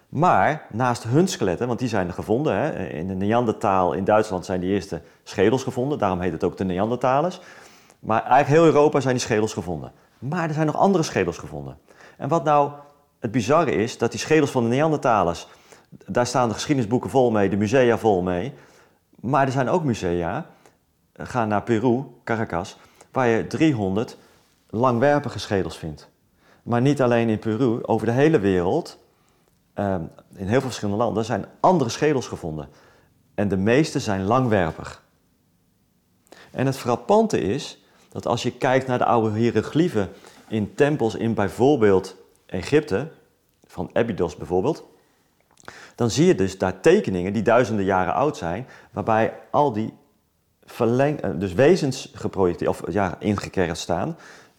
[0.09, 4.45] Maar naast hun skeletten, want die zijn er gevonden, hè, in de Neandertaal in Duitsland
[4.45, 7.39] zijn de eerste schedels gevonden, daarom heet het ook de Neandertalers.
[7.99, 9.91] Maar eigenlijk heel Europa zijn die schedels gevonden.
[10.19, 11.77] Maar er zijn nog andere schedels gevonden.
[12.17, 12.71] En wat nou
[13.19, 15.47] het bizarre is dat die schedels van de Neandertalers,
[16.05, 18.53] daar staan de geschiedenisboeken vol mee, de musea vol mee.
[19.19, 20.49] Maar er zijn ook musea,
[21.13, 22.77] ga naar Peru, Caracas,
[23.11, 24.17] waar je 300
[24.69, 26.09] langwerpige schedels vindt.
[26.63, 28.99] Maar niet alleen in Peru, over de hele wereld,
[29.73, 30.01] ehm,
[30.35, 32.69] in heel veel verschillende landen, zijn andere schedels gevonden.
[33.35, 35.03] En de meeste zijn langwerpig.
[36.51, 40.09] En het frappante is dat als je kijkt naar de oude hieroglyphen
[40.47, 42.15] in tempels in bijvoorbeeld
[42.47, 43.11] Egypte,
[43.67, 44.87] van Abydos bijvoorbeeld,
[45.95, 49.93] dan zie je dus daar tekeningen die duizenden jaren oud zijn, waarbij al die
[50.65, 54.17] verleng, eh, dus wezens geprojecteerd of ja, ingekerkt staan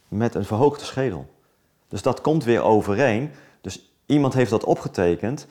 [0.08, 1.26] met een verhoogde schedel.
[1.88, 3.30] Dus dat komt weer overeen.
[3.60, 5.46] Dus iemand heeft dat opgetekend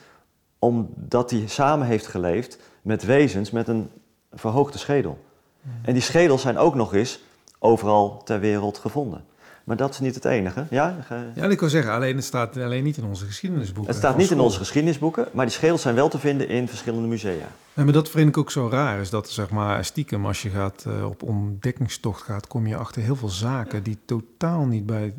[0.60, 3.90] omdat hij samen heeft geleefd met wezens met een
[4.34, 5.18] verhoogde schedel.
[5.62, 5.72] Hmm.
[5.82, 7.20] En die schedels zijn ook nog eens
[7.60, 9.26] overal ter wereld gevonden.
[9.68, 10.66] Maar dat is niet het enige.
[10.70, 10.96] Ja,
[11.34, 13.94] ja ik wil zeggen, alleen, het staat alleen niet in onze geschiedenisboeken.
[13.94, 17.08] Het staat niet in onze geschiedenisboeken, maar die schedels zijn wel te vinden in verschillende
[17.08, 17.48] musea.
[17.74, 20.50] Ja, maar dat vind ik ook zo raar, is dat zeg maar stiekem als je
[20.50, 25.14] gaat, uh, op ontdekkingstocht gaat, kom je achter heel veel zaken die totaal niet bij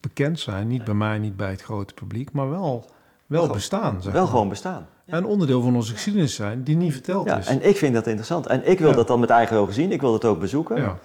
[0.00, 0.66] bekend zijn.
[0.66, 2.90] Niet bij mij, niet bij het grote publiek, maar wel,
[3.26, 4.02] wel bestaan.
[4.02, 4.30] Zeg wel maar.
[4.30, 4.86] gewoon bestaan.
[5.06, 7.46] En onderdeel van onze geschiedenis zijn, die niet verteld ja, is.
[7.46, 8.46] En ik vind dat interessant.
[8.46, 8.96] En ik wil ja.
[8.96, 10.76] dat dan met eigen ogen zien, ik wil dat ook bezoeken.
[10.76, 10.98] Ja.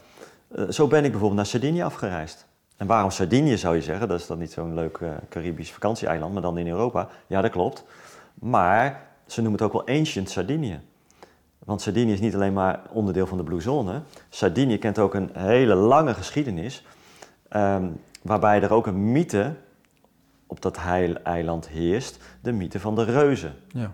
[0.56, 2.48] Uh, zo ben ik bijvoorbeeld naar Sardinië afgereisd.
[2.80, 4.08] En waarom Sardinië zou je zeggen?
[4.08, 7.08] Dat is dan niet zo'n leuk uh, Caribisch vakantieeiland, maar dan in Europa.
[7.28, 7.84] Ja, dat klopt.
[8.34, 10.80] Maar ze noemen het ook wel Ancient Sardinië.
[11.60, 14.02] Want Sardinië is niet alleen maar onderdeel van de Blue Zone.
[14.30, 16.86] Sardinië kent ook een hele lange geschiedenis,
[17.52, 19.56] um, waarbij er ook een mythe
[20.48, 20.78] op dat
[21.24, 23.54] eiland heerst de mythe van de reuzen.
[23.68, 23.92] Ja.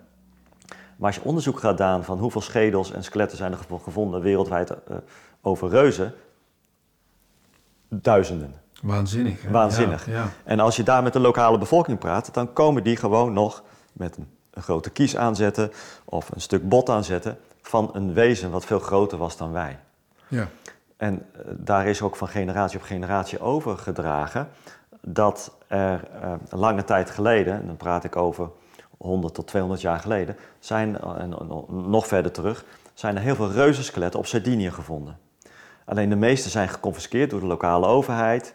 [0.95, 4.71] Maar als je onderzoek gaat doen van hoeveel schedels en skeletten zijn er gevonden wereldwijd
[4.71, 4.97] uh,
[5.41, 6.13] over reuzen,
[7.89, 8.63] duizenden.
[8.85, 9.41] Waanzinnig.
[9.41, 9.51] Hè?
[9.51, 10.05] Waanzinnig.
[10.05, 10.29] Ja, ja.
[10.43, 14.17] En als je daar met de lokale bevolking praat, dan komen die gewoon nog met
[14.17, 15.71] een, een grote kies aanzetten
[16.05, 19.79] of een stuk bot aanzetten van een wezen wat veel groter was dan wij.
[20.27, 20.47] Ja.
[20.97, 24.49] En uh, daar is ook van generatie op generatie overgedragen
[25.01, 28.49] dat er uh, lange tijd geleden, en dan praat ik over
[28.97, 31.35] 100 tot 200 jaar geleden, zijn, en
[31.69, 35.17] nog verder terug, zijn er heel veel reuzenskeletten op Sardinië gevonden.
[35.85, 38.53] Alleen de meeste zijn geconfiskeerd door de lokale overheid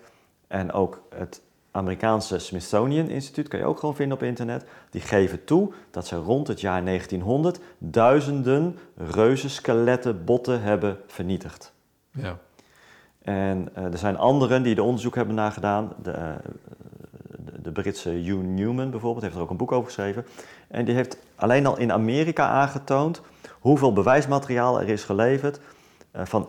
[0.51, 5.45] en ook het Amerikaanse Smithsonian Instituut, kan je ook gewoon vinden op internet, die geven
[5.45, 11.73] toe dat ze rond het jaar 1900 duizenden reuzenskeletten, botten hebben vernietigd.
[12.11, 12.39] Ja.
[13.23, 15.93] En uh, er zijn anderen die er onderzoek hebben nagedaan.
[16.03, 16.33] De, uh,
[17.45, 20.27] de, de, Britse Hugh Newman bijvoorbeeld heeft er ook een boek over geschreven.
[20.69, 23.21] En die heeft alleen al in Amerika aangetoond
[23.61, 25.61] hoeveel bewijsmateriaal er is geleverd
[26.17, 26.49] uh, van,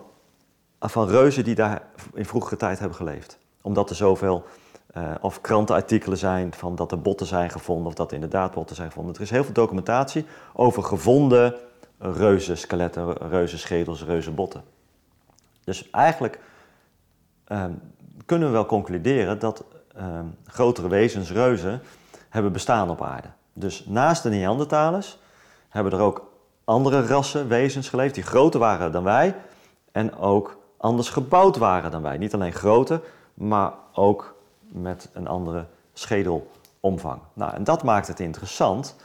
[0.80, 1.82] van reuzen die daar
[2.14, 3.40] in vroegere tijd hebben geleefd.
[3.62, 4.44] Omdat er zoveel
[5.20, 8.88] of krantenartikelen zijn van dat er botten zijn gevonden of dat er inderdaad botten zijn
[8.88, 9.14] gevonden.
[9.14, 11.54] Er is heel veel documentatie over gevonden
[11.98, 14.62] reuzenskeletten, reuzenschedels, reuzenbotten.
[15.64, 16.38] Dus eigenlijk
[17.48, 17.80] um,
[18.26, 19.64] kunnen we wel concluderen dat
[19.98, 21.82] um, grotere wezens, reuzen,
[22.28, 23.28] hebben bestaan op aarde.
[23.52, 25.18] Dus naast de Neandertalers
[25.68, 26.30] hebben er ook
[26.64, 29.34] andere rassen, wezens geleefd die groter waren dan wij
[29.92, 32.18] en ook anders gebouwd waren dan wij.
[32.18, 33.00] Niet alleen groter,
[33.42, 34.34] maar ook
[34.68, 37.20] met een andere schedelomvang.
[37.32, 38.96] Nou, en dat maakt het interessant,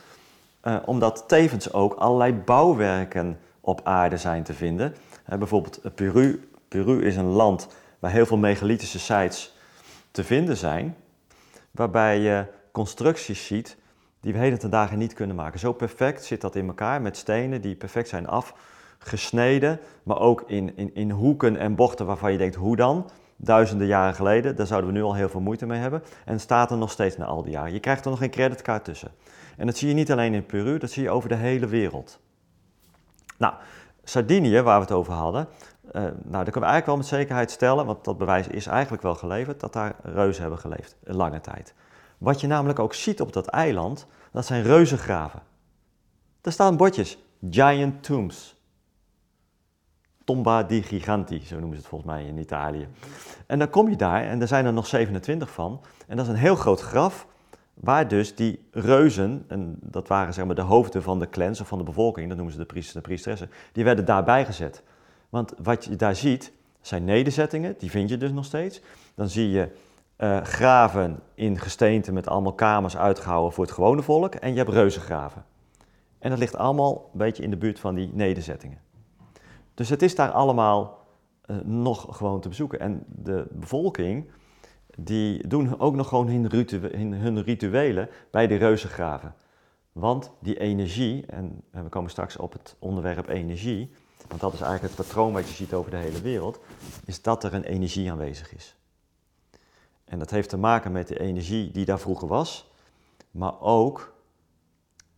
[0.64, 4.96] uh, omdat tevens ook allerlei bouwwerken op aarde zijn te vinden.
[5.30, 6.50] Uh, bijvoorbeeld Peru.
[6.68, 7.68] Peru is een land
[8.00, 9.56] waar heel veel megalithische sites
[10.12, 10.96] te vinden zijn,
[11.72, 13.78] waarbij je constructies ziet
[14.20, 15.60] die we heden ten dagen niet kunnen maken.
[15.60, 20.78] Zo perfect zit dat in elkaar met stenen die perfect zijn afgesneden, maar ook in,
[20.78, 23.10] in, in hoeken en bochten waarvan je denkt, hoe dan?
[23.40, 26.04] Duizenden jaren geleden, daar zouden we nu al heel veel moeite mee hebben.
[26.26, 27.74] En staat er nog steeds na al die jaren.
[27.74, 29.12] Je krijgt er nog geen creditcard tussen.
[29.58, 32.20] En dat zie je niet alleen in Peru, dat zie je over de hele wereld.
[33.38, 33.54] Nou,
[34.04, 35.48] Sardinië, waar we het over hadden,
[35.86, 39.04] uh, nou, dat kunnen we eigenlijk wel met zekerheid stellen, want dat bewijs is eigenlijk
[39.04, 41.74] wel geleverd, dat daar reuzen hebben geleefd, een lange tijd.
[42.18, 45.42] Wat je namelijk ook ziet op dat eiland, dat zijn reuzengraven.
[46.42, 47.18] Daar staan bordjes,
[47.50, 48.57] giant tombs.
[50.28, 52.88] Tomba di Giganti, zo noemen ze het volgens mij in Italië.
[53.46, 56.32] En dan kom je daar, en er zijn er nog 27 van, en dat is
[56.32, 57.28] een heel groot graf,
[57.74, 61.68] waar dus die reuzen, en dat waren zeg maar de hoofden van de clans of
[61.68, 64.84] van de bevolking, dat noemen ze de priesters en priesteressen, die werden daarbij gezet.
[65.30, 68.82] Want wat je daar ziet, zijn nederzettingen, die vind je dus nog steeds.
[69.16, 69.70] Dan zie je
[70.18, 74.36] uh, graven in gesteente met allemaal kamers uitgehouden voor het gewone volk.
[74.36, 75.46] En je hebt reuzengraven.
[76.20, 78.87] En dat ligt allemaal een beetje in de buurt van die nederzettingen.
[79.78, 81.08] Dus het is daar allemaal
[81.46, 82.80] uh, nog gewoon te bezoeken.
[82.80, 84.30] En de bevolking,
[84.96, 89.36] die doen ook nog gewoon hun, hun rituelen bij de reuzengraven.
[89.92, 93.92] Want die energie, en we komen straks op het onderwerp energie,
[94.28, 96.60] want dat is eigenlijk het patroon wat je ziet over de hele wereld,
[97.06, 98.76] is dat er een energie aanwezig is.
[100.06, 102.72] En dat heeft te maken met de energie die daar vroeger was,
[103.32, 104.14] maar ook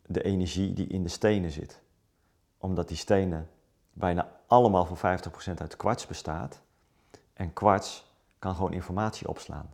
[0.05, 1.81] de energie die in de stenen zit.
[2.57, 3.49] Omdat die stenen
[3.99, 5.01] bijna allemaal voor 50%
[5.55, 6.61] uit kwarts bestaat.
[7.33, 8.05] En kwarts
[8.39, 9.69] kan gewoon informatie opslaan.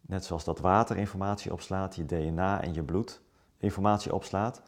[0.00, 3.20] Net zoals dat water informatie opslaat, je DNA en je bloed
[3.56, 4.62] informatie opslaat,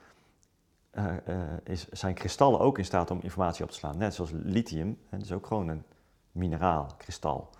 [0.93, 3.99] uh, uh, is, zijn kristallen ook in staat om informatie op te slaan.
[3.99, 5.85] Net zoals lithium, dat is ook gewoon een
[6.33, 7.51] mineraal, kristal.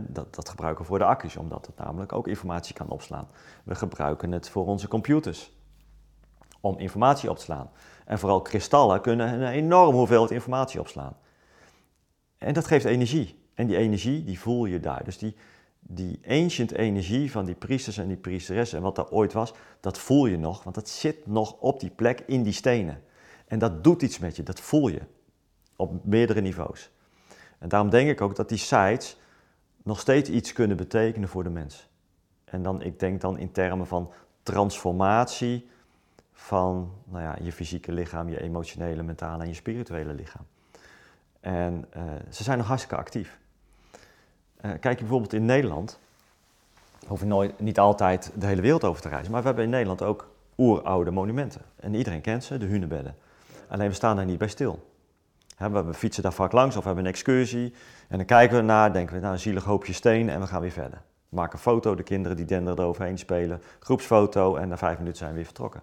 [0.00, 3.28] Dat, dat gebruiken we voor de accu's, omdat het namelijk ook informatie kan opslaan.
[3.64, 5.52] We gebruiken het voor onze computers
[6.60, 7.70] om informatie op te slaan.
[8.06, 11.16] En vooral kristallen kunnen een enorm hoeveelheid informatie opslaan.
[12.38, 13.40] En dat geeft energie.
[13.54, 15.04] En die energie, die voel je daar.
[15.04, 15.34] Dus die,
[15.80, 19.98] die ancient energie van die priesters en die priesteressen en wat daar ooit was, dat
[19.98, 23.02] voel je nog, want dat zit nog op die plek in die stenen.
[23.46, 25.00] En dat doet iets met je, dat voel je
[25.76, 26.90] op meerdere niveaus.
[27.58, 29.16] En daarom denk ik ook dat die sites
[29.82, 31.88] nog steeds iets kunnen betekenen voor de mens.
[32.44, 34.12] En dan, ik denk dan in termen van
[34.42, 35.68] transformatie
[36.32, 40.46] van nou ja, je fysieke lichaam, je emotionele, mentale en je spirituele lichaam.
[41.40, 43.38] En uh, ze zijn nog hartstikke actief.
[43.92, 45.98] Uh, kijk je bijvoorbeeld in Nederland,
[47.06, 49.70] hoef je nooit, niet altijd de hele wereld over te reizen, maar we hebben in
[49.70, 51.60] Nederland ook oeroude monumenten.
[51.76, 53.16] En iedereen kent ze, de hunebedden.
[53.68, 54.90] Alleen we staan daar niet bij stil.
[55.56, 57.74] we fietsen daar vaak langs of we hebben een excursie
[58.08, 60.60] en dan kijken we naar, denken we, nou een zielig hoopje steen en we gaan
[60.60, 61.02] weer verder.
[61.28, 65.30] Maak een foto, de kinderen die denderen eroverheen spelen, groepsfoto en na vijf minuten zijn
[65.30, 65.82] we weer vertrokken.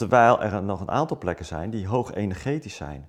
[0.00, 3.08] Terwijl er nog een aantal plekken zijn die hoog energetisch zijn.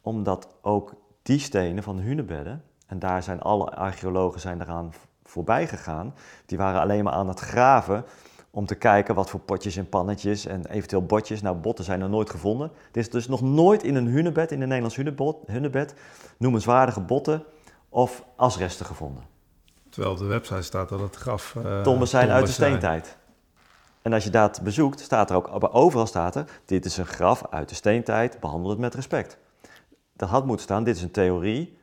[0.00, 4.92] Omdat ook die stenen van de hunebedden, en daar zijn alle archeologen zijn eraan
[5.24, 6.14] voorbij gegaan,
[6.46, 8.04] die waren alleen maar aan het graven
[8.50, 11.42] om te kijken wat voor potjes en pannetjes en eventueel botjes.
[11.42, 12.70] Nou, botten zijn er nooit gevonden.
[12.92, 15.94] Er is dus nog nooit in een hunebed, in een Nederlands hunebed, hunebed
[16.38, 17.44] noemenswaardige botten
[17.88, 19.22] of asresten gevonden.
[19.90, 21.54] Terwijl op de website staat dat het graf...
[21.54, 23.16] Uh, zijn uit de steentijd.
[24.06, 27.46] En als je dat bezoekt, staat er ook, overal staat er, dit is een graf
[27.50, 29.38] uit de steentijd, behandel het met respect.
[30.12, 31.78] Dat had moeten staan, dit is een theorie,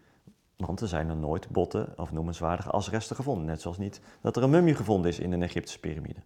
[0.57, 3.45] want er zijn er nooit botten of noemenswaardige asresten gevonden.
[3.45, 6.19] Net zoals niet dat er een mummie gevonden is in een Egyptische piramide.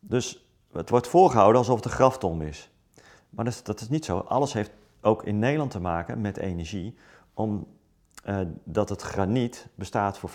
[0.00, 2.70] Dus het wordt voorgehouden alsof het een graftombe is.
[3.30, 4.18] Maar dat is, dat is niet zo.
[4.18, 6.96] Alles heeft ook in Nederland te maken met energie,
[7.34, 7.66] omdat
[8.90, 10.34] uh, het graniet bestaat voor 50%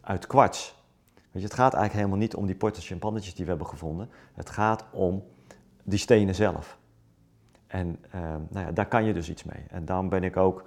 [0.00, 0.74] uit kwarts.
[1.36, 4.10] Je, het gaat eigenlijk helemaal niet om die potjes en pannetjes die we hebben gevonden.
[4.34, 5.24] Het gaat om
[5.84, 6.78] die stenen zelf.
[7.66, 8.20] En uh,
[8.50, 9.64] nou ja, daar kan je dus iets mee.
[9.70, 10.64] En daarom ben ik ook,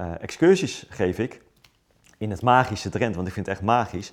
[0.00, 1.42] uh, excursies geef ik
[2.18, 4.12] in het magische Drenthe, want ik vind het echt magisch.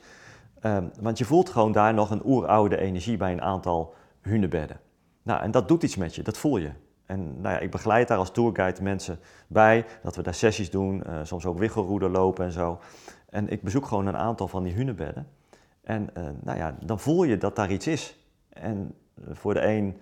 [0.64, 4.80] Um, want je voelt gewoon daar nog een oeroude energie bij een aantal hunebedden.
[5.24, 6.72] Nou, en dat doet iets met je, dat voel je.
[7.06, 11.04] En nou ja, ik begeleid daar als tourguide mensen bij, dat we daar sessies doen,
[11.08, 12.80] uh, soms ook wiggelroeder lopen en zo.
[13.30, 15.28] En ik bezoek gewoon een aantal van die hunebedden.
[15.88, 18.18] En uh, nou ja, dan voel je dat daar iets is.
[18.50, 18.96] En
[19.32, 20.02] voor de een,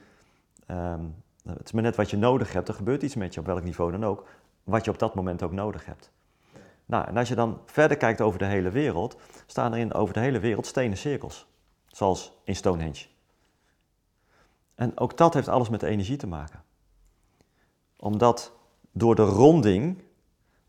[0.67, 3.45] um, het is maar net wat je nodig hebt, er gebeurt iets met je op
[3.45, 4.27] welk niveau dan ook,
[4.63, 6.11] wat je op dat moment ook nodig hebt.
[6.85, 10.13] Nou, en als je dan verder kijkt over de hele wereld, staan er in over
[10.13, 11.47] de hele wereld stenen cirkels.
[11.87, 13.05] Zoals in Stonehenge.
[14.75, 16.63] En ook dat heeft alles met energie te maken.
[17.95, 18.53] Omdat
[18.91, 20.01] door de ronding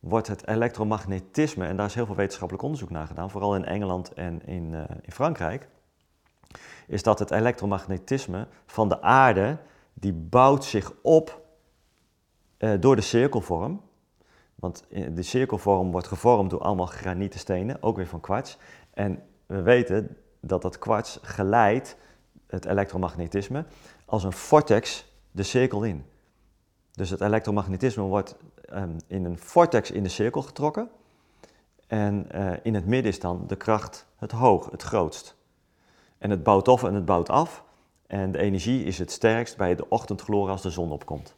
[0.01, 4.13] wordt het elektromagnetisme, en daar is heel veel wetenschappelijk onderzoek naar gedaan, vooral in Engeland
[4.13, 5.69] en in, uh, in Frankrijk,
[6.87, 9.59] is dat het elektromagnetisme van de aarde,
[9.95, 11.45] die bouwt zich op
[12.59, 13.81] uh, door de cirkelvorm.
[14.55, 18.59] Want de cirkelvorm wordt gevormd door allemaal granieten stenen, ook weer van kwarts.
[18.91, 21.97] En we weten dat dat kwarts geleidt
[22.47, 23.65] het elektromagnetisme
[24.05, 26.05] als een vortex de cirkel in.
[26.93, 28.37] Dus het elektromagnetisme wordt
[28.73, 30.91] um, in een vortex in de cirkel getrokken.
[31.87, 35.37] En uh, in het midden is dan de kracht het hoog, het grootst.
[36.19, 37.65] En het bouwt op en het bouwt af.
[38.07, 41.35] En de energie is het sterkst bij de ochtendgloren als de zon opkomt.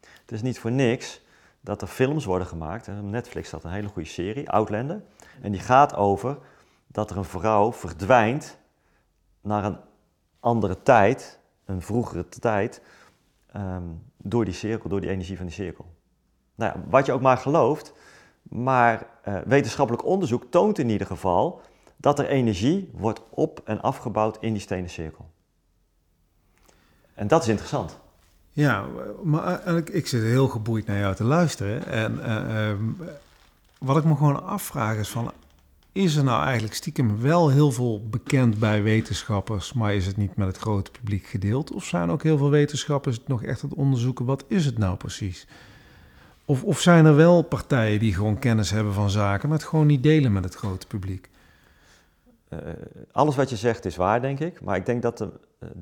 [0.00, 1.20] Het is niet voor niks
[1.60, 3.02] dat er films worden gemaakt.
[3.02, 5.02] Netflix staat een hele goede serie, Outlander.
[5.42, 6.38] En die gaat over
[6.86, 8.58] dat er een vrouw verdwijnt
[9.40, 9.78] naar een
[10.40, 12.82] andere tijd, een vroegere tijd,
[13.56, 15.93] um, door die cirkel, door die energie van die cirkel.
[16.54, 17.92] Nou ja, wat je ook maar gelooft,
[18.42, 21.60] maar uh, wetenschappelijk onderzoek toont in ieder geval
[21.96, 25.30] dat er energie wordt op- en afgebouwd in die stenen cirkel.
[27.14, 27.98] En dat is interessant.
[28.52, 28.84] Ja,
[29.22, 31.86] maar eigenlijk, ik zit heel geboeid naar jou te luisteren.
[31.86, 33.08] En uh, uh,
[33.78, 35.32] wat ik me gewoon afvraag is van...
[35.92, 39.72] is er nou eigenlijk stiekem wel heel veel bekend bij wetenschappers...
[39.72, 41.72] maar is het niet met het grote publiek gedeeld?
[41.72, 44.24] Of zijn ook heel veel wetenschappers nog echt aan het onderzoeken...
[44.24, 45.46] wat is het nou precies?
[46.44, 49.48] Of, of zijn er wel partijen die gewoon kennis hebben van zaken...
[49.48, 51.30] maar het gewoon niet delen met het grote publiek?
[52.48, 52.58] Uh,
[53.12, 54.60] alles wat je zegt is waar, denk ik.
[54.60, 55.30] Maar ik denk dat de,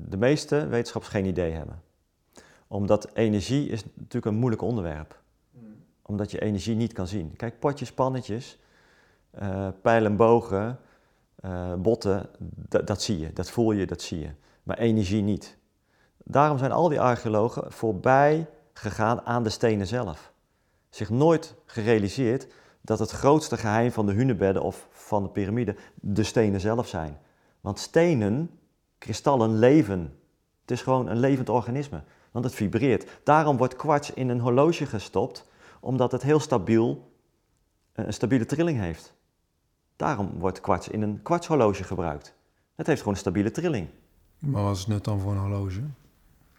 [0.09, 1.81] de meeste wetenschappers geen idee hebben
[2.73, 5.21] omdat energie is natuurlijk een moeilijk onderwerp.
[6.01, 7.35] Omdat je energie niet kan zien.
[7.35, 8.59] Kijk, potjes, pannetjes,
[9.41, 10.79] uh, pijlen, bogen,
[11.45, 12.29] uh, botten,
[12.85, 14.29] dat zie je, dat voel je, dat zie je.
[14.63, 15.57] Maar energie niet.
[16.23, 20.32] Daarom zijn al die archeologen voorbij gegaan aan de stenen zelf.
[20.93, 22.47] Zich nooit gerealiseerd
[22.81, 27.17] dat het grootste geheim van de hunebedden of van de piramide de stenen zelf zijn.
[27.61, 28.49] Want stenen,
[28.97, 30.17] kristallen leven.
[30.61, 32.03] Het is gewoon een levend organisme
[32.33, 33.19] want het vibreert.
[33.23, 35.45] Daarom wordt kwarts in een horloge gestopt,
[35.79, 37.11] omdat het heel stabiel,
[37.91, 39.13] eh, een stabiele trilling heeft.
[39.95, 42.35] Daarom wordt kwarts in een kwartshorloge gebruikt.
[42.75, 43.87] Het heeft gewoon een stabiele trilling.
[44.39, 45.81] Maar wat is het nut dan voor een horloge?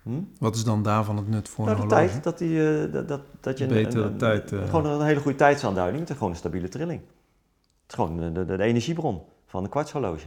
[0.04, 0.22] Hm?
[0.38, 2.10] Wat is dan daarvan het nut voor nou, een de horloge?
[2.12, 4.52] Tijd, dat, die, uh, dat, dat, dat je Betere een, een, tijd.
[4.52, 4.64] Uh...
[4.64, 7.00] Gewoon een hele goede tijdsaanduiding met gewoon een stabiele trilling.
[7.00, 10.26] Het is gewoon de, de, de energiebron van een kwartshorloge.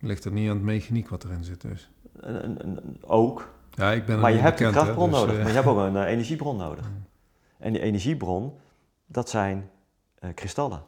[0.00, 1.90] Ligt er niet aan het mechaniek wat erin zit dus?
[3.00, 5.40] ook, ja, ik ben maar je hebt bekend, een krachtbron dus, nodig, uh...
[5.40, 6.90] maar je hebt ook een uh, energiebron nodig.
[7.58, 8.52] En die energiebron,
[9.06, 9.70] dat zijn
[10.34, 10.82] kristallen.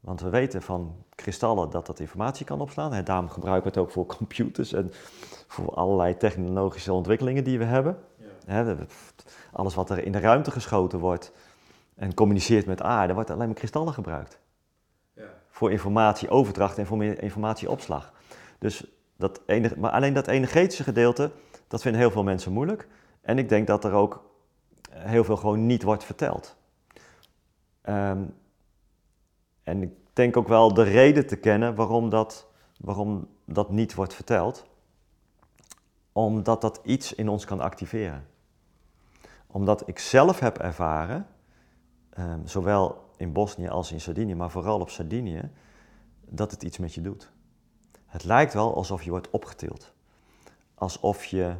[0.00, 2.92] Want we weten van kristallen dat dat informatie kan opslaan.
[2.92, 4.92] En daarom gebruiken we het ook voor computers en
[5.52, 7.98] voor allerlei technologische ontwikkelingen die we hebben.
[8.46, 8.76] Ja.
[9.52, 11.32] Alles wat er in de ruimte geschoten wordt
[11.94, 14.40] en communiceert met aarde, wordt alleen maar kristallen gebruikt.
[15.14, 15.22] Ja.
[15.50, 18.12] voor informatieoverdracht en voor informatieopslag.
[18.58, 18.84] Dus
[19.16, 21.30] dat enige, maar alleen dat energetische gedeelte,
[21.68, 22.88] dat vinden heel veel mensen moeilijk.
[23.20, 24.24] En ik denk dat er ook
[24.90, 26.56] heel veel gewoon niet wordt verteld.
[27.80, 28.22] Ehm,
[29.62, 32.46] en ik denk ook wel de reden te kennen waarom dat,
[32.78, 34.70] waarom dat niet wordt verteld.
[36.12, 38.26] Omdat dat iets in ons kan activeren.
[39.46, 41.26] Omdat ik zelf heb ervaren,
[42.10, 45.50] ehm, zowel in Bosnië als in Sardinië, maar vooral op Sardinië,
[46.20, 47.32] dat het iets met je doet.
[48.06, 49.92] Het lijkt wel alsof je wordt opgetild.
[50.74, 51.56] Alsof je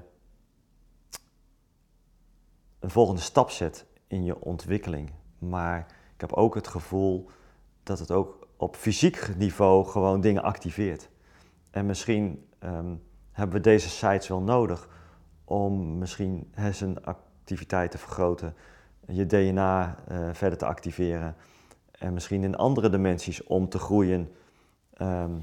[2.78, 5.10] een volgende stap zet in je ontwikkeling.
[5.38, 5.78] Maar
[6.14, 7.30] ik heb ook het gevoel
[7.82, 11.08] dat het ook op fysiek niveau gewoon dingen activeert.
[11.70, 13.02] En misschien um,
[13.32, 14.88] hebben we deze sites wel nodig
[15.44, 18.54] om misschien hersenactiviteit te vergroten,
[19.06, 21.36] je DNA eh, verder te activeren
[21.90, 24.32] en misschien in andere dimensies om te groeien
[24.98, 25.42] um,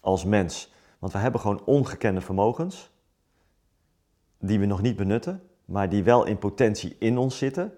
[0.00, 0.72] als mens.
[0.98, 2.90] Want we hebben gewoon ongekende vermogens
[4.38, 7.72] die we nog niet benutten, maar die wel in potentie in ons zitten,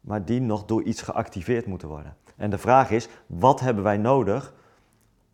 [0.00, 2.16] maar die nog door iets geactiveerd moeten worden.
[2.36, 4.54] En de vraag is, wat hebben wij nodig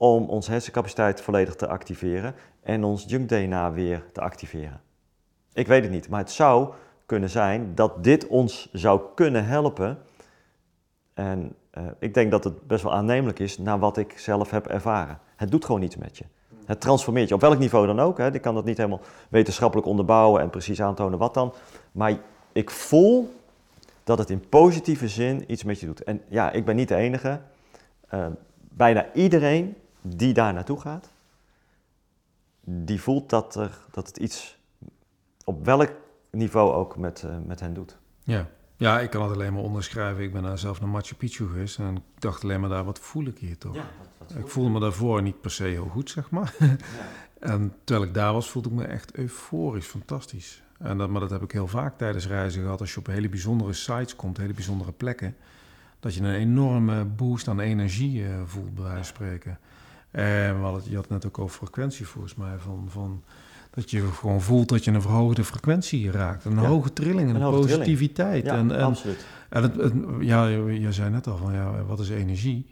[0.03, 4.81] om onze hersencapaciteit volledig te activeren en ons junk-DNA weer te activeren?
[5.53, 6.73] Ik weet het niet, maar het zou
[7.07, 9.99] kunnen zijn dat dit ons zou kunnen helpen.
[11.15, 14.67] En uh, ik denk dat het best wel aannemelijk is naar wat ik zelf heb
[14.67, 15.19] ervaren.
[15.37, 16.25] Het doet gewoon iets met je.
[16.65, 18.19] Het transformeert je, op welk niveau dan ook.
[18.19, 18.35] Hè.
[18.35, 21.53] Ik kan dat niet helemaal wetenschappelijk onderbouwen en precies aantonen wat dan.
[21.93, 22.19] Maar
[22.53, 23.35] ik voel
[24.05, 26.03] dat het in positieve zin iets met je doet.
[26.03, 27.41] En ja, ik ben niet de enige.
[28.15, 28.27] Uh,
[28.69, 31.11] bijna iedereen die daar naartoe gaat,
[32.65, 34.59] die voelt dat, er, dat het iets
[35.45, 35.91] op welk
[36.31, 37.99] niveau ook met, uh, met hen doet.
[38.23, 38.49] Ja.
[38.77, 40.23] ja, ik kan het alleen maar onderschrijven.
[40.23, 42.99] Ik ben daar zelf naar Machu Picchu geweest en ik dacht alleen maar daar, wat
[42.99, 43.75] voel ik hier toch?
[43.75, 43.85] Ja,
[44.19, 46.55] wat, ik voelde me daarvoor niet per se heel goed, zeg maar.
[46.59, 46.77] Ja.
[47.55, 50.63] en terwijl ik daar was, voelde ik me echt euforisch, fantastisch.
[50.79, 52.81] En dat, maar dat heb ik heel vaak tijdens reizen gehad.
[52.81, 55.37] Als je op hele bijzondere sites komt, hele bijzondere plekken,
[56.01, 59.59] dat je een enorme boost aan energie uh, voelt, bij wijze van spreken.
[60.13, 63.23] En uh, je had het net ook over frequentie volgens mij, van, van
[63.71, 66.45] dat je gewoon voelt dat je een verhoogde frequentie raakt.
[66.45, 68.45] Een hoge trilling, een, een positiviteit.
[68.45, 69.27] Ja, en, en, absoluut.
[69.49, 72.67] En het, het, ja, je, zei net al van, ja, wat is energie?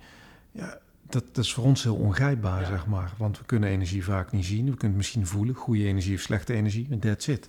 [0.53, 0.79] Ja,
[1.09, 3.13] dat, dat, is voor ons heel ongrijpbaar, zeg maar.
[3.17, 4.65] Want we kunnen energie vaak niet zien.
[4.65, 6.87] We kunnen het misschien voelen, goede energie of slechte energie.
[6.91, 7.49] En that's it.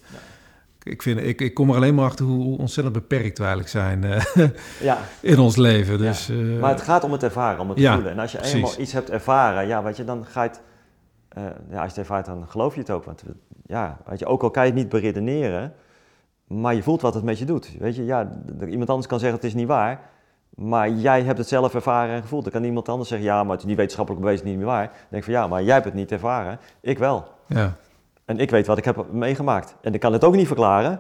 [0.84, 4.04] Ik, vind, ik, ik kom er alleen maar achter hoe ontzettend beperkt we eigenlijk zijn
[4.04, 4.50] uh,
[4.90, 4.98] ja.
[5.20, 5.98] in ons leven.
[5.98, 6.34] Dus, ja.
[6.34, 8.12] uh, maar het gaat om het ervaren, om het voelen.
[8.12, 10.62] En als je eenmaal iets hebt ervaren, ja, weet je, dan ga je het...
[11.38, 13.04] Uh, ja, als je het ervaart, dan geloof je het ook.
[13.04, 13.24] Want
[13.66, 15.74] ja, weet je, ook al kan je het niet beredeneren,
[16.48, 17.76] maar je voelt wat het met je doet.
[17.80, 18.30] Weet je, ja,
[18.70, 20.00] iemand anders kan zeggen het is niet waar,
[20.50, 22.44] maar jij hebt het zelf ervaren en gevoeld.
[22.44, 24.86] Dan kan iemand anders zeggen, ja, maar het is niet wetenschappelijk bewezen, niet meer waar.
[24.88, 27.28] Dan denk ik van, ja, maar jij hebt het niet ervaren, ik wel.
[27.48, 27.76] Ja.
[28.26, 29.76] En ik weet wat ik heb meegemaakt.
[29.82, 30.99] En ik kan het ook niet verklaren,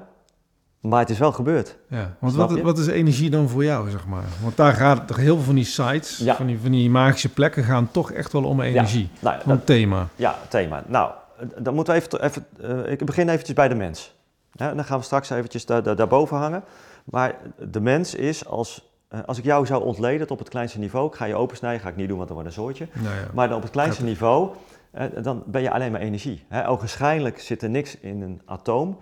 [0.79, 1.77] maar het is wel gebeurd.
[1.87, 4.23] Ja, want wat, wat, is energie dan voor jou, zeg maar?
[4.41, 6.35] Want daar gaat toch heel veel van die sites, ja.
[6.35, 9.09] van, die, van die magische plekken, gaan toch echt wel om energie.
[9.19, 10.07] Ja, nou, een thema.
[10.15, 10.83] Ja, thema.
[10.87, 11.11] Nou,
[11.57, 12.45] dan moeten we even, even
[12.85, 14.15] uh, ik begin eventjes bij de mens.
[14.51, 16.63] Ja, dan gaan we straks eventjes daar, daar, daarboven hangen.
[17.03, 17.35] Maar
[17.69, 21.15] de mens is als uh, als ik jou zou ontleden op het kleinste niveau, ik
[21.15, 22.87] ga je opensnijden, ga ik niet doen, want dan wordt een soortje.
[22.93, 23.27] Nou ja.
[23.33, 24.49] Maar dan op het kleinste niveau,
[25.21, 26.45] dan ben je alleen maar energie.
[26.47, 26.69] Hè?
[26.69, 28.97] Ogenschijnlijk zit er niks in een atoom,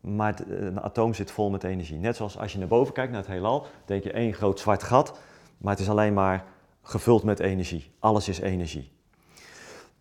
[0.00, 1.98] maar het, een atoom zit vol met energie.
[1.98, 4.82] Net zoals als je naar boven kijkt, naar het heelal, denk je één groot zwart
[4.82, 5.18] gat,
[5.58, 6.44] maar het is alleen maar
[6.82, 7.90] gevuld met energie.
[7.98, 8.90] Alles is energie.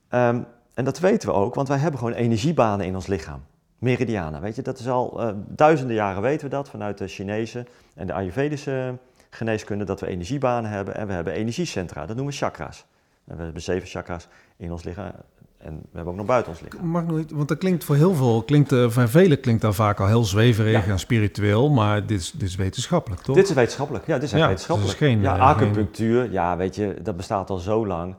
[0.09, 3.43] Um, en dat weten we ook, want wij hebben gewoon energiebanen in ons lichaam.
[3.77, 7.65] Meridianen, weet je, dat is al uh, duizenden jaren weten we dat vanuit de Chinese
[7.95, 8.97] en de Ayurvedische
[9.29, 12.85] geneeskunde, dat we energiebanen hebben en we hebben energiecentra, dat noemen we chakras.
[13.27, 15.11] En we hebben zeven chakras in ons lichaam
[15.57, 16.87] en we hebben ook nog buiten ons lichaam.
[16.87, 19.99] Mag nooit, want dat klinkt voor heel veel, klinkt, uh, voor velen klinkt dat vaak
[19.99, 23.35] al heel zweverig en spiritueel, maar dit is, dit is wetenschappelijk, toch?
[23.35, 24.93] Dit is wetenschappelijk, ja, dit is ja, wetenschappelijk.
[24.93, 28.15] Is geen, ja, acupunctuur, ja, weet je, dat bestaat al zo lang.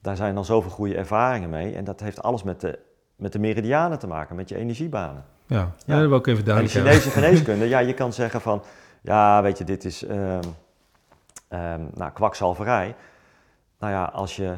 [0.00, 2.78] Daar zijn al zoveel goede ervaringen mee en dat heeft alles met de,
[3.16, 5.24] met de meridianen te maken, met je energiebanen.
[5.46, 5.98] Ja, ja.
[5.98, 8.62] dat wil ik even duidelijk En de Chinese geneeskunde, ja, je kan zeggen van,
[9.02, 10.40] ja, weet je, dit is um,
[11.48, 12.94] um, nou, kwakzalverij.
[13.82, 14.56] Nou ja, als je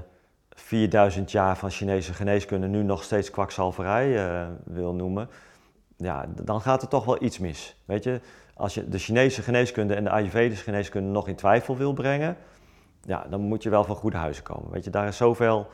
[0.50, 5.28] 4000 jaar van Chinese geneeskunde nu nog steeds kwakzalverij uh, wil noemen,
[5.96, 7.76] ja, dan gaat er toch wel iets mis.
[7.84, 8.20] Weet je,
[8.54, 12.36] als je de Chinese geneeskunde en de Ayurvedische geneeskunde nog in twijfel wil brengen,
[13.02, 14.70] ja, dan moet je wel van goede huizen komen.
[14.70, 15.66] Weet je, daar is zoveel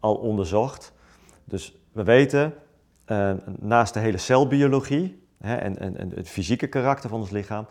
[0.00, 0.92] al onderzocht.
[1.44, 2.54] Dus we weten,
[3.06, 7.66] uh, naast de hele celbiologie hè, en, en, en, het fysieke karakter van ons lichaam,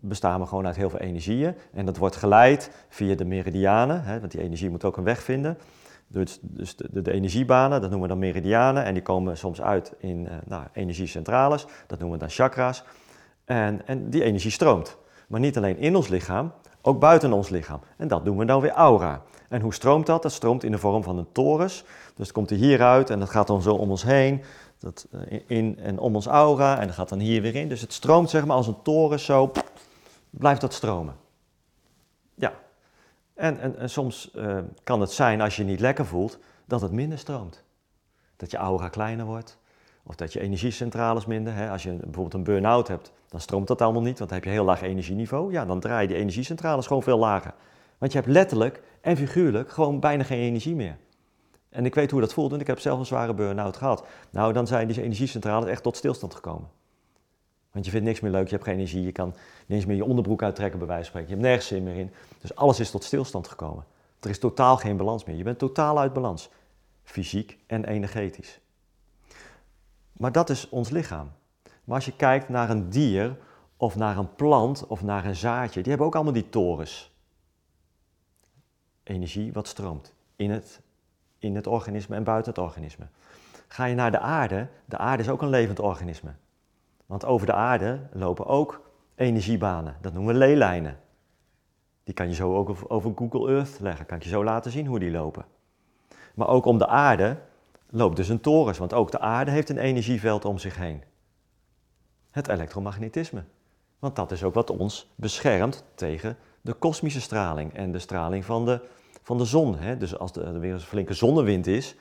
[0.00, 1.54] bestaan we gewoon uit heel veel energieën.
[1.72, 5.22] En dat wordt geleid via de meridianen, hè, want die energie moet ook een weg
[5.22, 5.58] vinden.
[6.06, 8.84] Dus, dus de, de, energiebanen, dat noemen we dan meridianen.
[8.84, 12.84] En die komen soms uit in uh, nou, energiecentrales, dat noemen we dan chakras.
[13.44, 14.96] En, en die energie stroomt.
[15.28, 16.52] Maar niet alleen in ons lichaam,
[16.82, 17.80] ook buiten ons lichaam.
[17.96, 19.22] En dat doen we dan weer aura.
[19.48, 20.22] En hoe stroomt dat?
[20.22, 21.84] Dat stroomt in de vorm van een torus.
[22.14, 24.42] Dus het komt er hieruit en dat gaat dan zo om ons heen.
[24.84, 27.68] Dat, eh, in en om ons aura en dat gaat dan hier weer in.
[27.68, 29.52] Dus het stroomt zeg maar als een torus zo,
[30.30, 31.16] blijft dat stromen.
[32.34, 32.52] Ja.
[33.34, 36.80] En, en, en soms uh, kan het zijn als je je niet lekker voelt, dat
[36.80, 37.62] het minder stroomt.
[38.36, 39.58] Dat je aura kleiner wordt.
[40.02, 41.54] Of dat je energiecentrales minder.
[41.54, 41.70] Hè?
[41.70, 44.54] Als je bijvoorbeeld een burn-out hebt, dan stroomt dat allemaal niet, want dan heb je
[44.54, 45.52] heel laag energieniveau.
[45.52, 47.54] Ja, dan draai je die energiecentrales gewoon veel lager.
[47.98, 50.96] Want je hebt letterlijk en figuurlijk gewoon bijna geen energie meer.
[51.74, 54.06] En ik weet hoe dat voelt, want ik heb zelf een zware burn-out gehad.
[54.30, 56.68] Nou, dan zijn die energiecentrales echt tot stilstand gekomen.
[57.72, 59.96] Want je vindt niks meer leuk, je hebt geen energie, je kan niet eens meer
[59.96, 61.28] je onderbroek uittrekken bij wijze van spreken.
[61.28, 62.12] Je hebt nergens zin meer in.
[62.40, 63.84] Dus alles is tot stilstand gekomen.
[64.20, 65.36] Er is totaal geen balans meer.
[65.36, 66.50] Je bent totaal uit balans.
[67.02, 68.60] Fysiek en energetisch.
[70.12, 71.32] Maar dat is ons lichaam.
[71.84, 73.36] Maar als je kijkt naar een dier
[73.76, 77.12] of naar een plant of naar een zaadje, die hebben ook allemaal die torens.
[79.02, 80.80] Energie wat stroomt in het,
[81.44, 83.06] in het organisme en buiten het organisme.
[83.68, 86.30] Ga je naar de aarde, de aarde is ook een levend organisme.
[87.06, 90.98] Want over de aarde lopen ook energiebanen, dat noemen we leelijnen.
[92.04, 94.86] Die kan je zo ook over Google Earth leggen, kan ik je zo laten zien
[94.86, 95.44] hoe die lopen.
[96.34, 97.36] Maar ook om de aarde
[97.90, 101.02] loopt dus een torens, want ook de aarde heeft een energieveld om zich heen.
[102.30, 103.44] Het elektromagnetisme.
[103.98, 108.64] Want dat is ook wat ons beschermt tegen de kosmische straling en de straling van
[108.64, 108.80] de,
[109.24, 109.76] van de zon.
[109.78, 109.96] Hè?
[109.96, 111.96] Dus als er weer een flinke zonnewind is,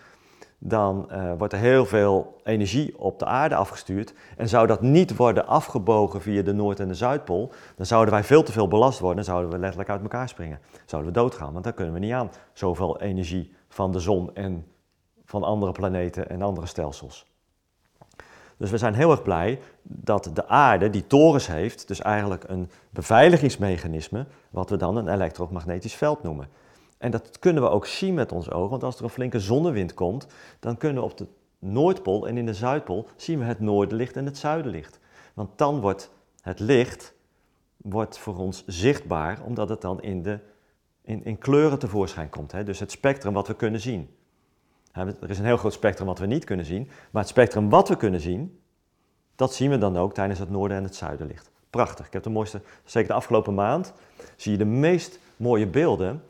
[0.58, 4.14] dan uh, wordt er heel veel energie op de aarde afgestuurd.
[4.38, 8.24] En zou dat niet worden afgebogen via de Noord- en de Zuidpool, dan zouden wij
[8.24, 10.60] veel te veel belast worden en zouden we letterlijk uit elkaar springen.
[10.86, 12.32] Zouden we doodgaan, want daar kunnen we niet aan.
[12.54, 14.66] Zoveel energie van de zon en
[15.26, 17.32] van andere planeten en andere stelsels.
[18.58, 22.70] Dus we zijn heel erg blij dat de aarde die torens heeft, dus eigenlijk een
[22.90, 26.48] beveiligingsmechanisme, wat we dan een elektromagnetisch veld noemen.
[27.04, 29.94] En dat kunnen we ook zien met ons ogen, want als er een flinke zonnewind
[29.94, 30.28] komt,
[30.60, 31.28] dan kunnen we op de
[31.60, 35.00] Noordpool en in de Zuidpool zien we het noordenlicht en het zuidenlicht.
[35.34, 37.14] Want dan wordt het licht
[37.78, 40.40] wordt voor ons zichtbaar, omdat het dan in, de,
[41.02, 42.52] in, in kleuren tevoorschijn komt.
[42.52, 42.64] Hè?
[42.64, 44.16] Dus het spectrum wat we kunnen zien.
[44.92, 47.90] Er is een heel groot spectrum wat we niet kunnen zien, maar het spectrum wat
[47.90, 48.60] we kunnen zien,
[49.36, 51.52] dat zien we dan ook tijdens het noorden en het zuidenlicht.
[51.70, 52.06] Prachtig.
[52.06, 53.94] Ik heb de mooiste, zeker de afgelopen maand,
[54.36, 56.24] zie je de meest mooie beelden.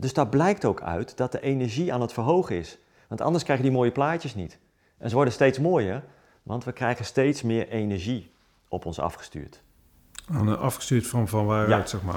[0.00, 2.78] Dus daar blijkt ook uit dat de energie aan het verhogen is.
[3.08, 4.58] Want anders krijg je die mooie plaatjes niet.
[4.98, 6.04] En ze worden steeds mooier,
[6.42, 8.32] want we krijgen steeds meer energie
[8.68, 9.62] op ons afgestuurd.
[10.58, 12.14] Afgestuurd van, van waaruit, zeg maar.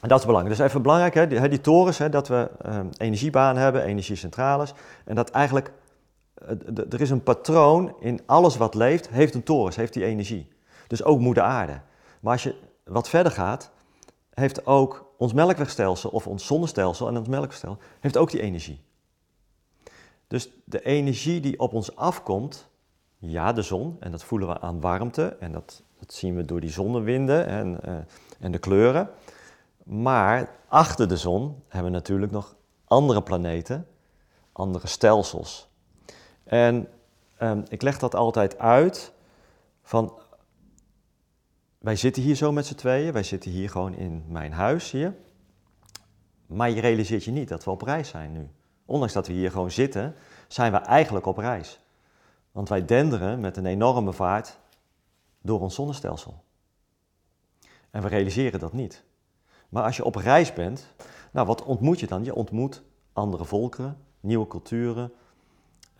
[0.00, 0.56] En dat is belangrijk.
[0.56, 4.74] Dus even belangrijk, hè, die, die torens, hè, dat we um, energiebanen hebben, energiecentrales.
[5.04, 5.72] En dat eigenlijk,
[6.90, 10.48] er is een patroon in alles wat leeft, heeft een torens, heeft die energie.
[10.86, 11.80] Dus ook moeder aarde.
[12.20, 13.70] Maar als je wat verder gaat,
[14.34, 18.80] heeft ook ons melkwegstelsel of ons zonnestelsel en ons melkwegstelsel, heeft ook die energie.
[20.26, 22.68] Dus de energie die op ons afkomt,
[23.18, 26.60] ja, de zon, en dat voelen we aan warmte, en dat, dat zien we door
[26.60, 27.94] die zonnewinden en, uh,
[28.38, 29.10] en de kleuren.
[29.82, 32.54] Maar achter de zon hebben we natuurlijk nog
[32.84, 33.86] andere planeten,
[34.52, 35.68] andere stelsels.
[36.44, 36.88] En
[37.42, 39.12] um, ik leg dat altijd uit
[39.82, 40.12] van,
[41.80, 45.14] wij zitten hier zo met z'n tweeën, wij zitten hier gewoon in mijn huis hier.
[46.46, 48.48] Maar je realiseert je niet dat we op reis zijn nu.
[48.84, 50.14] Ondanks dat we hier gewoon zitten,
[50.48, 51.80] zijn we eigenlijk op reis.
[52.52, 54.58] Want wij denderen met een enorme vaart
[55.42, 56.44] door ons zonnestelsel.
[57.90, 59.04] En we realiseren dat niet.
[59.68, 60.86] Maar als je op reis bent,
[61.30, 62.24] nou wat ontmoet je dan?
[62.24, 65.12] Je ontmoet andere volkeren, nieuwe culturen,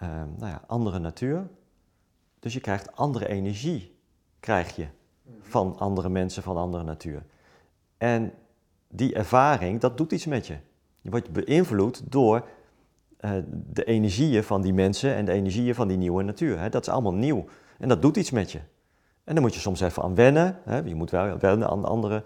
[0.02, 1.48] uh, nou ja, andere natuur.
[2.38, 3.98] Dus je krijgt andere energie,
[4.40, 4.86] krijg je
[5.40, 7.22] van andere mensen, van andere natuur.
[7.98, 8.32] En
[8.88, 10.56] die ervaring, dat doet iets met je.
[11.00, 12.48] Je wordt beïnvloed door
[13.20, 16.58] uh, de energieën van die mensen en de energieën van die nieuwe natuur.
[16.58, 16.68] Hè.
[16.68, 17.44] Dat is allemaal nieuw.
[17.78, 18.60] En dat doet iets met je.
[19.24, 20.58] En dan moet je soms even aan wennen.
[20.64, 20.78] Hè.
[20.78, 22.22] Je moet wel wennen aan andere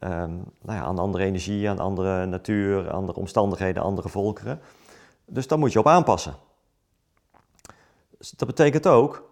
[0.00, 4.60] um, nou ja, aan andere energie, aan andere natuur, andere omstandigheden, andere volkeren.
[5.24, 6.34] Dus daar moet je op aanpassen.
[8.18, 9.28] Dus dat betekent ook,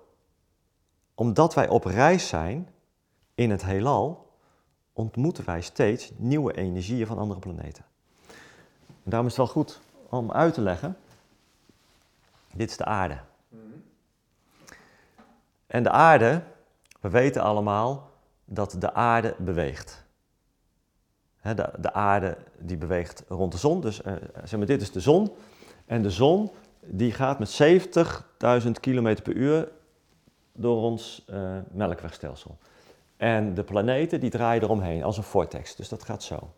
[1.15, 2.69] omdat wij op reis zijn
[3.39, 4.33] in het heelal,
[4.93, 7.85] ontmoeten wij steeds nieuwe energieën van andere planeten.
[8.87, 10.97] En daarom is het wel goed om uit te leggen,
[12.55, 13.19] dit is de aarde.
[15.67, 16.43] En de aarde,
[17.01, 18.11] we weten allemaal,
[18.45, 20.07] dat de aarde beweegt.
[21.57, 24.13] De aarde die beweegt rond de zon, dus eh,
[24.45, 25.31] zeg maar, dit is de zon.
[25.87, 27.63] En de zon die gaat met
[28.67, 29.69] 70.000 km per uur
[30.53, 32.59] door ons eh, melkwegstelsel.
[33.19, 36.51] En de planeten die draaien eromheen als een vortex, dus dat gaat zo.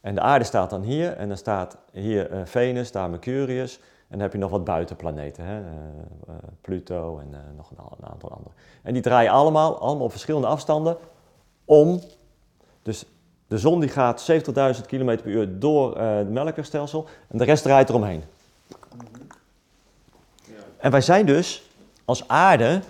[0.00, 3.76] En de aarde staat dan hier en dan staat hier eh, Venus, daar Mercurius.
[3.76, 5.60] En dan heb je nog wat buitenplaneten, hè?
[5.60, 8.54] Uh, Pluto en nog een, een, aantal andere.
[8.82, 10.96] En die draaien allemaal, allemaal op verschillende afstanden
[11.64, 12.00] om.
[12.82, 13.04] Dus
[13.46, 17.88] de zon die gaat 70.000 km per uur door het melkwegstelsel en de rest draait
[17.88, 18.22] eromheen.
[20.76, 21.70] En wij zijn dus
[22.04, 22.80] als aarde,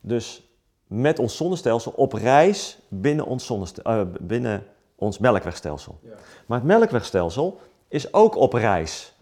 [0.00, 0.45] dus
[0.86, 5.98] met ons zonnestelsel, op reis binnen ons, uh, binnen ons melkwegstelsel.
[6.02, 6.14] Ja.
[6.46, 9.12] Maar het melkwegstelsel is ook op reis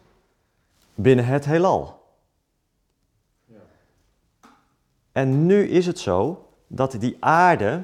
[0.95, 2.03] binnen het heelal.
[3.45, 3.61] Ja.
[5.12, 7.83] En nu is het zo dat die aarde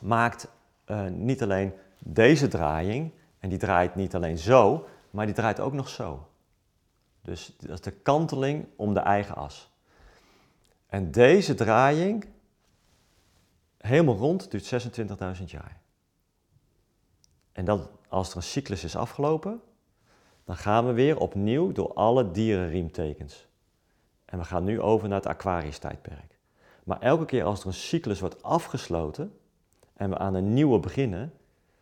[0.00, 0.48] maakt
[0.86, 5.72] uh, niet alleen deze draaiing, en die draait niet alleen zo, maar die draait ook
[5.72, 6.26] nog zo.
[7.22, 9.70] Dus dat is de kanteling om de eigen as.
[10.86, 12.26] En deze draaiing,
[13.82, 14.88] helemaal rond, duurt
[15.38, 15.80] 26.000 jaar.
[17.52, 19.60] En dat, als er een cyclus is afgelopen,
[20.44, 23.46] dan gaan we weer opnieuw door alle dierenriemtekens.
[24.24, 26.38] En we gaan nu over naar het Aquarius-tijdperk.
[26.84, 29.38] Maar elke keer als er een cyclus wordt afgesloten
[29.94, 31.32] en we aan een nieuwe beginnen,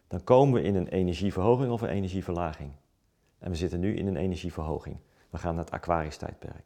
[0.08, 2.72] dan komen we in een energieverhoging of een energieverlaging.
[3.38, 4.96] En we zitten nu in een energieverhoging.
[5.30, 6.64] We gaan naar het Aquarius-tijdperk.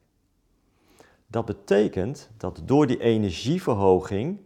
[1.26, 4.40] Dat betekent dat door die energieverhoging,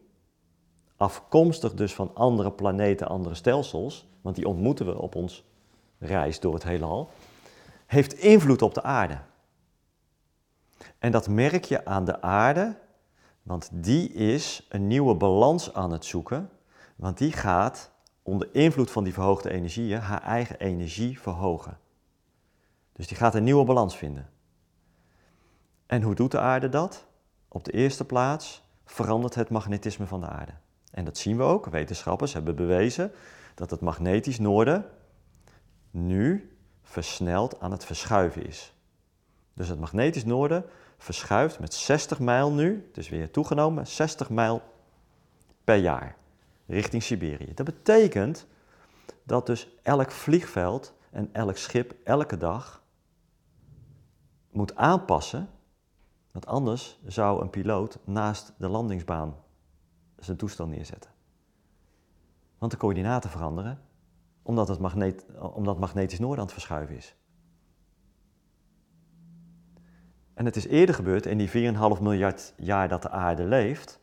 [0.99, 5.45] afkomstig dus van andere planeten, andere stelsels, want die ontmoeten we op ons
[5.99, 7.11] reis door het heelal,
[7.87, 9.19] heeft invloed op de aarde.
[10.99, 12.77] En dat merk je aan de aarde,
[13.43, 16.51] want die is een nieuwe balans aan het zoeken,
[16.97, 17.91] want die gaat
[18.23, 21.79] onder invloed van die verhoogde energieën haar eigen energie verhogen.
[22.93, 24.31] Dus die gaat een nieuwe balans vinden.
[25.87, 27.07] En hoe doet de aarde dat?
[27.49, 30.53] Op de eerste plaats verandert het magnetisme van de aarde.
[30.99, 31.67] En dat zien we ook.
[31.67, 33.13] Wetenschappers hebben bewezen
[33.55, 34.85] dat het magnetisch noorden
[35.91, 38.75] nu versneld aan het verschuiven is.
[39.55, 40.65] Dus het magnetisch noorden
[40.97, 44.63] verschuift met 60 mijl nu, dus weer toegenomen, 60 mijl
[45.65, 46.17] per jaar
[46.67, 47.55] richting Siberië.
[47.55, 48.47] Dat betekent
[49.23, 52.83] dat dus elk vliegveld en elk schip elke dag
[54.51, 55.49] moet aanpassen,
[56.33, 59.47] want anders zou een piloot naast de landingsbaan
[60.19, 61.11] zijn toestel neerzetten.
[62.59, 63.81] Want de coördinaten veranderen,
[64.43, 67.17] omdat het, magneet, omdat magnetisch noorden aan het verschuiven is.
[70.35, 74.01] En het is eerder gebeurd in die 4,5 miljard jaar dat de aarde leeft,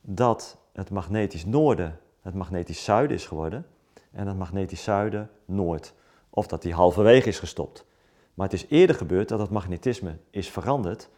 [0.00, 3.66] dat het magnetisch noorden het magnetisch zuiden is geworden
[4.12, 5.94] en het magnetisch zuiden noord.
[6.30, 7.86] Of dat die halverwege is gestopt.
[8.34, 11.10] Maar het is eerder gebeurd dat het magnetisme is veranderd,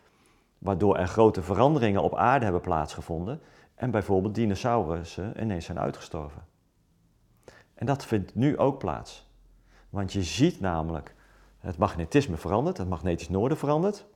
[0.58, 3.40] waardoor er grote veranderingen op aarde hebben plaatsgevonden
[3.80, 6.42] en bijvoorbeeld dinosaurussen ineens zijn uitgestorven.
[7.74, 9.28] En dat vindt nu ook plaats.
[9.90, 11.14] Want je ziet namelijk
[11.58, 14.06] het magnetisme verandert, het magnetisch noorden verandert,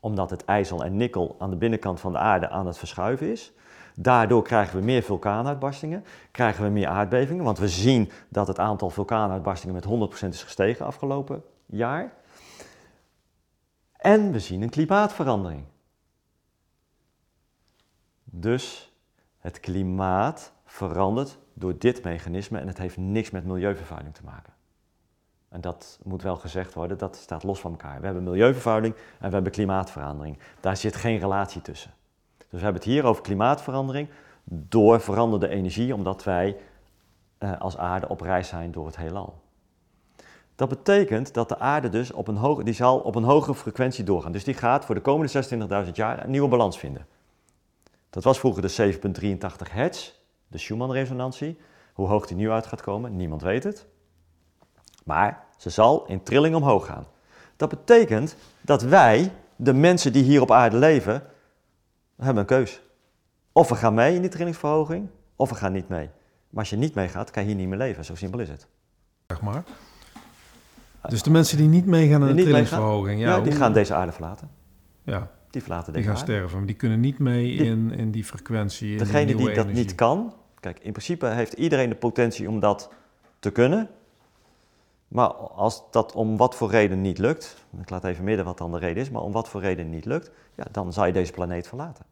[0.00, 3.52] omdat het ijzel en nikkel aan de binnenkant van de aarde aan het verschuiven is.
[3.94, 8.90] Daardoor krijgen we meer vulkaanuitbarstingen, krijgen we meer aardbevingen, want we zien dat het aantal
[8.90, 12.12] vulkaanuitbarstingen met 100% is gestegen afgelopen jaar.
[13.96, 15.64] En we zien een klimaatverandering.
[18.34, 18.92] Dus
[19.38, 24.52] het klimaat verandert door dit mechanisme en het heeft niks met milieuvervuiling te maken.
[25.48, 27.98] En dat moet wel gezegd worden, dat staat los van elkaar.
[27.98, 30.38] We hebben milieuvervuiling en we hebben klimaatverandering.
[30.60, 31.90] Daar zit geen relatie tussen.
[32.38, 34.08] Dus we hebben het hier over klimaatverandering
[34.44, 36.56] door veranderde energie, omdat wij
[37.38, 39.40] eh, als aarde op reis zijn door het heelal.
[40.54, 44.04] Dat betekent dat de aarde dus op een, hoge, die zal op een hogere frequentie
[44.04, 44.32] doorgaan.
[44.32, 47.06] Dus die gaat voor de komende 26.000 jaar een nieuwe balans vinden.
[48.12, 48.98] Dat was vroeger de
[49.66, 50.12] 7,83 hertz,
[50.48, 51.58] de Schumann-resonantie.
[51.92, 53.86] Hoe hoog die nu uit gaat komen, niemand weet het.
[55.04, 57.06] Maar ze zal in trilling omhoog gaan.
[57.56, 61.22] Dat betekent dat wij, de mensen die hier op aarde leven,
[62.16, 62.82] hebben een keus.
[63.52, 66.10] Of we gaan mee in die trillingsverhoging, of we gaan niet mee.
[66.50, 68.04] Maar als je niet meegaat, kan je hier niet meer leven.
[68.04, 68.66] Zo simpel is het.
[69.26, 69.64] Zeg maar.
[71.08, 73.20] Dus de mensen die niet meegaan aan de trillingsverhoging...
[73.20, 74.50] Ja, ja die gaan deze aarde verlaten.
[75.02, 75.30] Ja.
[75.52, 78.98] Die verlaten deze Die gaan sterven, maar die kunnen niet mee in, in die frequentie.
[78.98, 80.34] Degene die, dat niet kan...
[80.60, 82.90] Kijk, in principe heeft iedereen de potentie om dat
[83.38, 83.88] te kunnen.
[85.08, 87.64] Maar als dat om wat voor reden niet lukt...
[87.80, 90.04] Ik laat even midden wat dan de reden is, maar om wat voor reden niet
[90.04, 90.30] lukt...
[90.54, 92.04] Ja, dan zou je deze planeet verlaten.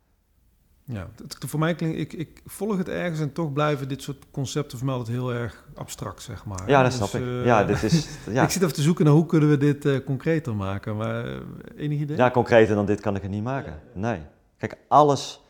[0.93, 4.25] Ja, het, voor mij klinkt, ik, ik volg het ergens en toch blijven dit soort
[4.31, 6.69] concepten voor mij altijd heel erg abstract, zeg maar.
[6.69, 7.21] Ja, dat snap ik.
[7.21, 8.43] eh, ja, dit is, ja.
[8.43, 11.41] Ik zit even te zoeken naar hoe kunnen we dit eh, concreter maken, maar eh,
[11.77, 12.17] enig idee?
[12.17, 13.81] ja, concreter dan dit kan ik het niet maken.
[13.95, 14.21] Nee.
[14.59, 15.41] Kijk, alles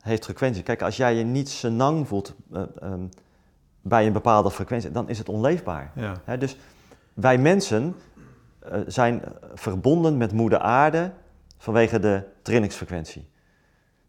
[0.00, 0.62] heeft frequentie.
[0.62, 3.06] Kijk, als jij je niet senang voelt eh, ehm,
[3.80, 5.92] bij een bepaalde frequentie, dan is het onleefbaar.
[5.94, 6.56] Ja, Hè, dus
[7.14, 7.94] wij mensen
[8.86, 9.22] zijn
[9.54, 11.12] verbonden met moeder aarde
[11.58, 13.28] vanwege de trillingsfrequentie.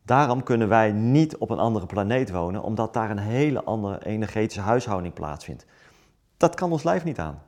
[0.05, 4.61] Daarom kunnen wij niet op een andere planeet wonen, omdat daar een hele andere energetische
[4.61, 5.65] huishouding plaatsvindt.
[6.37, 7.41] Dat kan ons lijf niet aan.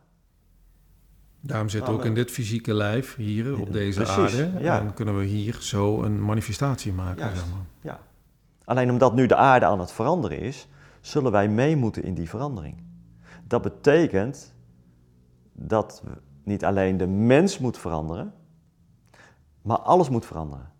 [1.41, 4.59] daarom zit Nou, ook in dit fysieke lijf hier op deze Precies, aarde.
[4.63, 4.79] ja.
[4.79, 7.19] En kunnen we hier zo een manifestatie maken.
[7.19, 7.37] Juist.
[7.37, 7.65] Zeg maar.
[7.81, 7.99] Ja.
[8.65, 10.67] Alleen omdat nu de aarde aan het veranderen is,
[11.01, 12.75] zullen wij mee moeten in die verandering.
[13.43, 14.53] Dat betekent
[15.53, 16.11] dat we
[16.43, 18.33] niet alleen de mens moet veranderen,
[19.61, 20.71] maar alles moet veranderen.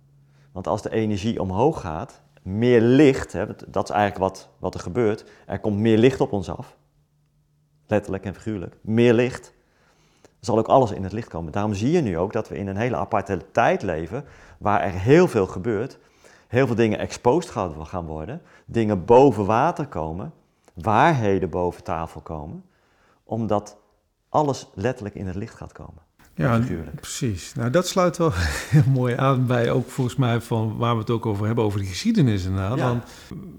[0.58, 4.80] Want als de energie omhoog gaat, meer licht, hè, dat is eigenlijk wat, wat er
[4.80, 6.78] gebeurt, er komt meer licht op ons af,
[7.88, 9.54] letterlijk en figuurlijk, meer licht,
[10.40, 11.52] zal ook alles in het licht komen.
[11.52, 14.26] Daarom zie je nu ook dat we in een hele aparte tijd leven,
[14.60, 16.00] waar er heel veel gebeurt,
[16.48, 17.50] heel veel dingen exposed
[17.84, 20.34] gaan worden, dingen boven water komen,
[20.74, 22.66] waarheden boven tafel komen,
[23.24, 23.78] omdat
[24.30, 26.07] alles letterlijk in het licht gaat komen.
[26.38, 26.62] Ja,
[26.96, 27.54] precies.
[27.56, 28.32] Nou, dat sluit wel
[28.70, 31.80] heel mooi aan bij ook volgens mij van waar we het ook over hebben, over
[31.80, 32.78] de geschiedenis inderdaad.
[32.78, 32.88] Ja.
[32.88, 33.04] Want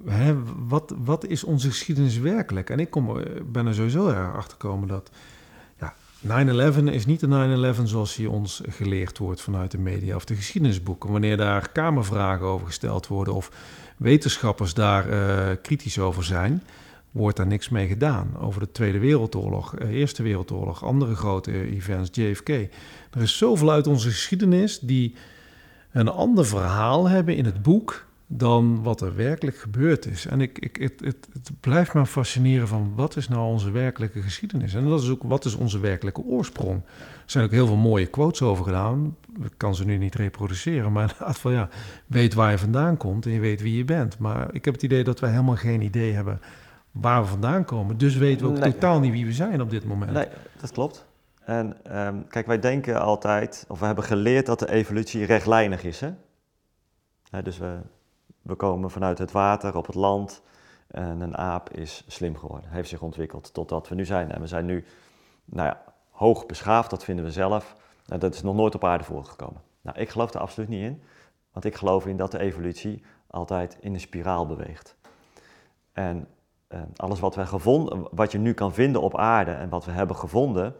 [0.06, 0.34] hè,
[0.68, 2.70] wat, wat is onze geschiedenis werkelijk?
[2.70, 5.10] En ik kom, er- ben er sowieso erg achter gekomen dat
[5.80, 5.94] ja,
[6.72, 10.34] 9-11 is niet de 9-11 zoals die ons geleerd wordt vanuit de media of de
[10.34, 11.10] geschiedenisboeken.
[11.10, 13.50] Wanneer daar kamervragen over gesteld worden of
[13.96, 16.62] wetenschappers daar eh, kritisch over zijn,
[17.10, 18.38] wordt daar niks mee gedaan.
[18.38, 22.48] Over de Tweede Wereldoorlog, eh, Eerste Wereldoorlog, andere grote events, JFK.
[22.48, 25.14] Er is zoveel uit onze geschiedenis die
[25.92, 30.26] een ander verhaal hebben in het boek dan wat er werkelijk gebeurd is.
[30.26, 34.22] En ik, ik, het, het, het blijft me fascineren van wat is nou onze werkelijke
[34.22, 34.74] geschiedenis?
[34.74, 36.82] En dat is ook wat is onze werkelijke oorsprong?
[36.98, 39.16] Er zijn ook heel veel mooie quotes over gedaan.
[39.42, 41.68] Ik kan ze nu niet reproduceren, maar inderdaad van ja,
[42.06, 44.18] weet waar je vandaan komt en je weet wie je bent.
[44.18, 46.40] Maar ik heb het idee dat wij helemaal geen idee hebben
[47.00, 47.98] waar we vandaan komen.
[47.98, 48.72] Dus weten we ook Nee.
[48.72, 50.12] totaal niet wie we zijn op dit moment.
[50.12, 50.28] Nee,
[50.60, 51.06] dat klopt.
[51.44, 56.00] En ehm, kijk, wij denken altijd, of we hebben geleerd dat de evolutie rechtlijnig is.
[56.00, 57.42] Hè?
[57.42, 57.78] Dus we,
[58.42, 60.42] we komen vanuit het water op het land
[60.86, 64.32] en een aap is slim geworden, heeft zich ontwikkeld tot wat we nu zijn.
[64.32, 64.84] En we zijn nu,
[65.44, 67.76] nou ja, hoog beschaafd, dat vinden we zelf.
[68.06, 69.60] Nou, dat is nog nooit op aarde voorgekomen.
[69.80, 71.02] Nou, ik geloof er absoluut niet in,
[71.52, 74.96] want ik geloof in dat de evolutie altijd in een spiraal beweegt.
[75.92, 76.26] En
[76.68, 79.90] eh, alles wat, wij gevonden, wat je nu kan vinden op aarde en wat we
[79.90, 80.74] hebben gevonden,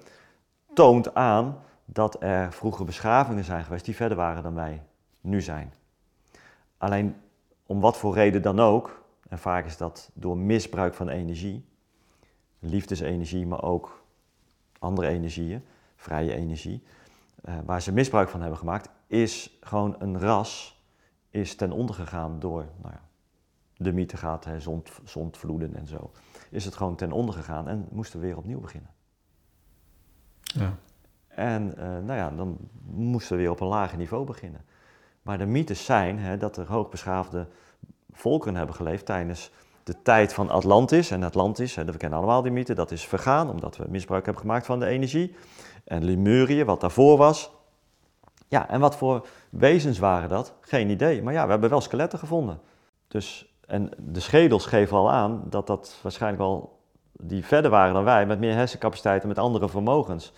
[0.75, 4.83] toont aan dat er vroeger beschavingen zijn geweest die verder waren dan wij
[5.21, 5.73] nu zijn.
[6.79, 7.17] Alleen
[7.67, 11.65] om wat voor reden dan ook, en vaak is dat door misbruik van energie,
[12.59, 14.05] liefdesenergie, maar ook
[14.79, 15.65] andere energieën,
[15.97, 16.83] vrije energie,
[17.43, 20.83] eh, waar ze misbruik van hebben gemaakt, is gewoon een ras
[21.31, 23.08] is ten onder gegaan door nou ja,
[23.79, 26.11] de mythe gaat, hè, zond, zondvloeden en zo.
[26.51, 28.91] Is het gewoon ten onder gegaan en moesten we weer opnieuw beginnen.
[30.43, 30.77] Ja.
[31.29, 34.65] En eh, nou ja, dan moesten we weer op een lager niveau beginnen.
[35.23, 37.49] Maar de mythes zijn hè, dat er hoogbeschaafde
[38.13, 39.51] volkeren hebben geleefd tijdens
[39.83, 41.11] de tijd van Atlantis.
[41.11, 44.43] En Atlantis, hè, we kennen allemaal die mythe, dat is vergaan omdat we misbruik hebben
[44.43, 45.37] gemaakt van de energie.
[45.85, 47.51] En Lemurië, wat daarvoor was.
[48.49, 50.55] Ja, en wat voor wezens waren dat?
[50.61, 51.23] Geen idee.
[51.23, 52.61] Maar ja, we hebben wel skeletten gevonden.
[53.09, 56.81] Dus, en de schedels geven al aan dat dat waarschijnlijk wel,
[57.13, 60.33] die verder waren dan wij, met meer hersencapaciteiten, met andere vermogens.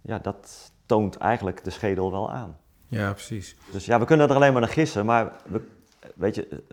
[0.00, 2.56] Ja, dat toont eigenlijk de schedel wel aan.
[2.88, 3.56] ja, precies.
[3.72, 5.68] Dus ja, we kunnen er alleen maar naar gissen, maar we,
[6.14, 6.64] weet je,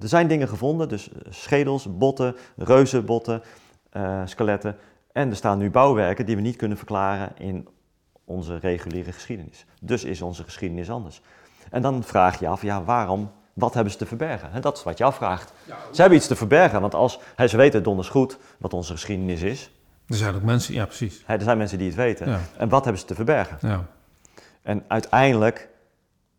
[0.00, 3.42] er zijn dingen gevonden, dus schedels, botten, reuzenbotten,
[3.90, 4.76] eh, skeletten.
[5.12, 7.68] En er staan nu bouwwerken die we niet kunnen verklaren in
[8.24, 9.66] onze reguliere geschiedenis.
[9.80, 11.20] Dus is onze geschiedenis anders.
[11.70, 14.52] En dan vraag je af, ja, waarom, wat hebben ze te verbergen?
[14.52, 15.52] En dat is wat je afvraagt.
[15.92, 19.70] Ze hebben iets te verbergen, want als, ze weten donders goed wat onze geschiedenis is.
[20.06, 21.22] Er zijn ook mensen, ja, precies.
[21.26, 22.28] Hè, er zijn mensen die het weten.
[22.28, 22.40] Ja.
[22.56, 23.58] En wat hebben ze te verbergen?
[23.60, 23.84] Ja.
[24.62, 25.68] En uiteindelijk,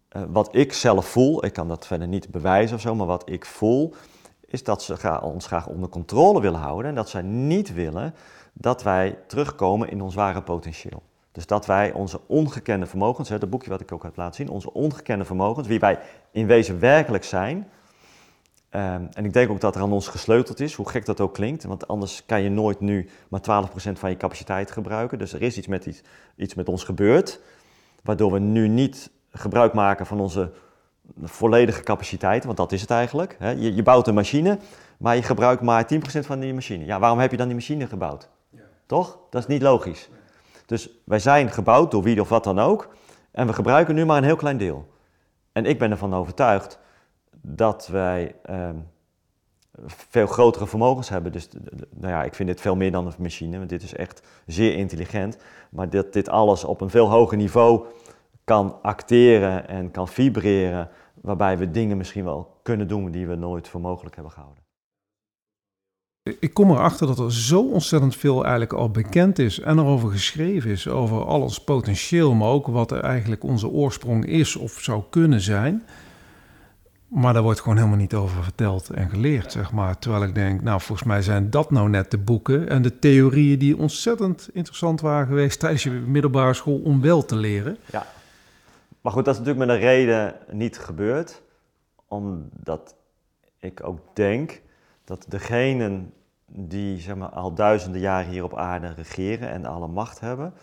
[0.09, 3.29] eh, wat ik zelf voel, ik kan dat verder niet bewijzen of zo, maar wat
[3.29, 3.93] ik voel,
[4.45, 8.15] is dat ze gra- ons graag onder controle willen houden en dat zij niet willen
[8.53, 11.01] dat wij terugkomen in ons ware potentieel.
[11.31, 14.73] Dus dat wij onze ongekende vermogens, dat boekje wat ik ook heb laten zien, onze
[14.73, 15.99] ongekende vermogens, wie wij
[16.31, 17.67] in wezen werkelijk zijn.
[18.69, 21.33] ehm, en ik denk ook dat er aan ons gesleuteld is, hoe gek dat ook
[21.33, 25.17] klinkt, want anders kan je nooit nu maar 12% van je capaciteit gebruiken.
[25.17, 26.01] Dus er is iets met, iets,
[26.35, 27.39] iets met ons gebeurd,
[28.03, 30.51] waardoor we nu niet gebruik maken van onze
[31.23, 33.35] volledige capaciteit, want dat is het eigenlijk.
[33.39, 33.49] Hè?
[33.49, 34.59] Je, je, bouwt een machine,
[34.97, 36.85] maar je gebruikt maar 10% van die machine.
[36.85, 38.29] Ja, waarom heb je dan die machine gebouwd?
[38.49, 38.61] Ja.
[38.85, 39.19] Toch?
[39.29, 40.09] Dat is niet logisch.
[40.65, 42.95] Dus wij zijn gebouwd door wie of wat dan ook,
[43.31, 44.87] en we gebruiken nu maar een heel klein deel.
[45.59, 46.79] En ik ben ervan overtuigd
[47.41, 48.75] dat wij ehm,
[49.85, 51.31] veel grotere vermogens hebben.
[51.31, 51.49] Dus
[51.95, 54.73] nou ja, ik vind dit veel meer dan een machine, want dit is echt zeer
[54.73, 55.37] intelligent.
[55.71, 57.85] Maar dat dit alles op een veel hoger niveau
[58.43, 60.89] kan acteren en kan vibreren,
[61.21, 64.63] waarbij we dingen misschien wel kunnen doen die we nooit voor mogelijk hebben gehouden.
[66.39, 70.71] Ik kom erachter dat er zo ontzettend veel eigenlijk al bekend is en erover geschreven
[70.71, 75.03] is, over al ons potentieel, maar ook wat er eigenlijk onze oorsprong is of zou
[75.09, 75.83] kunnen zijn.
[77.07, 79.99] Maar daar wordt gewoon helemaal niet over verteld en geleerd, zeg maar.
[79.99, 83.59] Terwijl ik denk, nou, volgens mij zijn dat nou net de boeken en de theorieën
[83.59, 87.77] die ontzettend interessant waren geweest tijdens je middelbare school om wel te leren.
[87.91, 88.07] Ja,
[89.01, 91.41] maar goed, dat is natuurlijk met een reden niet gebeurd.
[92.07, 92.95] Omdat
[93.59, 94.61] ik ook denk
[95.05, 96.13] dat degenen
[96.49, 100.53] die zeg maar, al duizenden jaren hier op aarde regeren en alle macht hebben,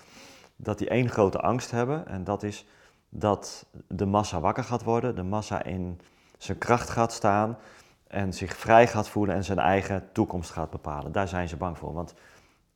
[0.57, 2.07] dat die één grote angst hebben.
[2.07, 2.67] En dat is
[3.09, 6.01] dat de massa wakker gaat worden, de massa in
[6.39, 7.59] zijn kracht gaat staan
[8.07, 11.13] en zich vrij gaat voelen en zijn eigen toekomst gaat bepalen.
[11.13, 11.93] Daar zijn ze bang voor.
[11.93, 12.15] Want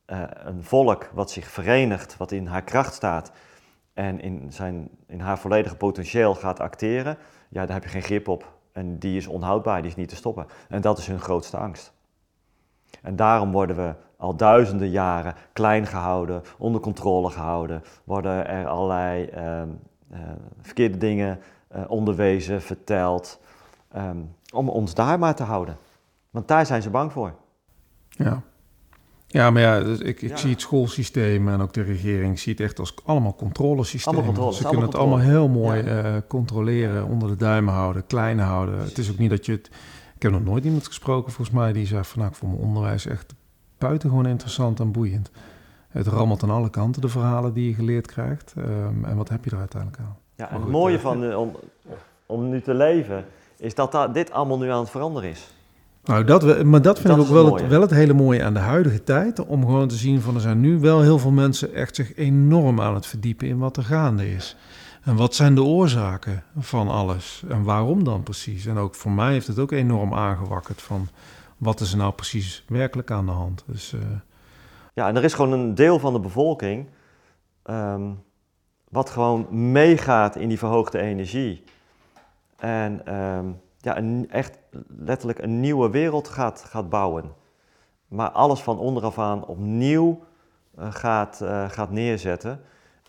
[0.07, 3.31] uh, een volk wat zich verenigt, wat in haar kracht staat
[3.93, 7.17] en in, zijn, in haar volledige potentieel gaat acteren,
[7.49, 8.59] ja, daar heb je geen grip op.
[8.71, 10.45] En die is onhoudbaar, die is niet te stoppen.
[10.69, 11.93] En dat is hun grootste angst.
[13.01, 19.29] En daarom worden we al duizenden jaren klein gehouden, onder controle gehouden, worden er allerlei
[19.37, 19.61] uh,
[20.11, 20.19] uh,
[20.61, 21.39] verkeerde dingen
[21.75, 23.39] uh, onderwezen, verteld,
[23.97, 25.77] um, om ons daar maar te houden.
[26.29, 27.33] Want daar zijn ze bang voor.
[28.09, 28.41] Ja.
[29.27, 32.67] Ja, maar ja, dus ik, ik zie het schoolsysteem en ook de regering ziet het
[32.67, 34.23] echt als allemaal controlesysteem.
[34.23, 36.03] Controle, Ze kunnen het allemaal heel mooi ja.
[36.03, 38.79] uh, controleren, onder de duim houden, klein houden.
[38.79, 39.69] Het is ook niet dat je het...
[40.21, 42.19] Ik heb nog nooit iemand gesproken, volgens mij, die zei van...
[42.19, 43.33] Nou, ik vond mijn onderwijs echt
[43.77, 45.31] buitengewoon interessant en boeiend.
[45.89, 48.53] Het rammelt aan alle kanten, de verhalen die je geleerd krijgt.
[48.57, 50.17] Um, en wat heb je er uiteindelijk aan?
[50.35, 51.55] Ja, en het mooie uh, van, om,
[52.25, 53.25] om nu te leven,
[53.57, 55.53] is dat, dat dit allemaal nu aan het veranderen is.
[56.03, 58.53] Nou, dat, maar dat vind dat ik ook wel het, wel het, hele mooie aan
[58.53, 59.45] de huidige tijd.
[59.45, 62.81] Om gewoon te zien van er zijn nu wel heel veel mensen echt zich enorm
[62.81, 64.55] aan het verdiepen in wat er gaande is.
[65.01, 67.43] En wat zijn de oorzaken van alles?
[67.49, 68.65] En waarom dan precies?
[68.65, 71.07] En ook voor mij heeft het ook enorm aangewakkerd van
[71.57, 73.63] wat is er nou precies werkelijk aan de hand.
[73.67, 74.01] Dus, uh...
[74.93, 76.87] Ja, en er is gewoon een deel van de bevolking
[77.65, 78.23] um,
[78.89, 81.63] wat gewoon meegaat in die verhoogde energie.
[82.57, 87.33] En um, ja, een, echt letterlijk een nieuwe wereld gaat, gaat bouwen.
[88.07, 90.23] Maar alles van onderaf aan opnieuw
[90.79, 92.61] uh, gaat, uh, gaat neerzetten.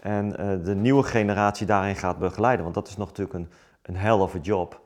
[0.03, 2.62] En uh, de nieuwe generatie daarin gaat begeleiden.
[2.62, 3.50] Want dat is nog natuurlijk een,
[3.82, 4.80] een hell of a job.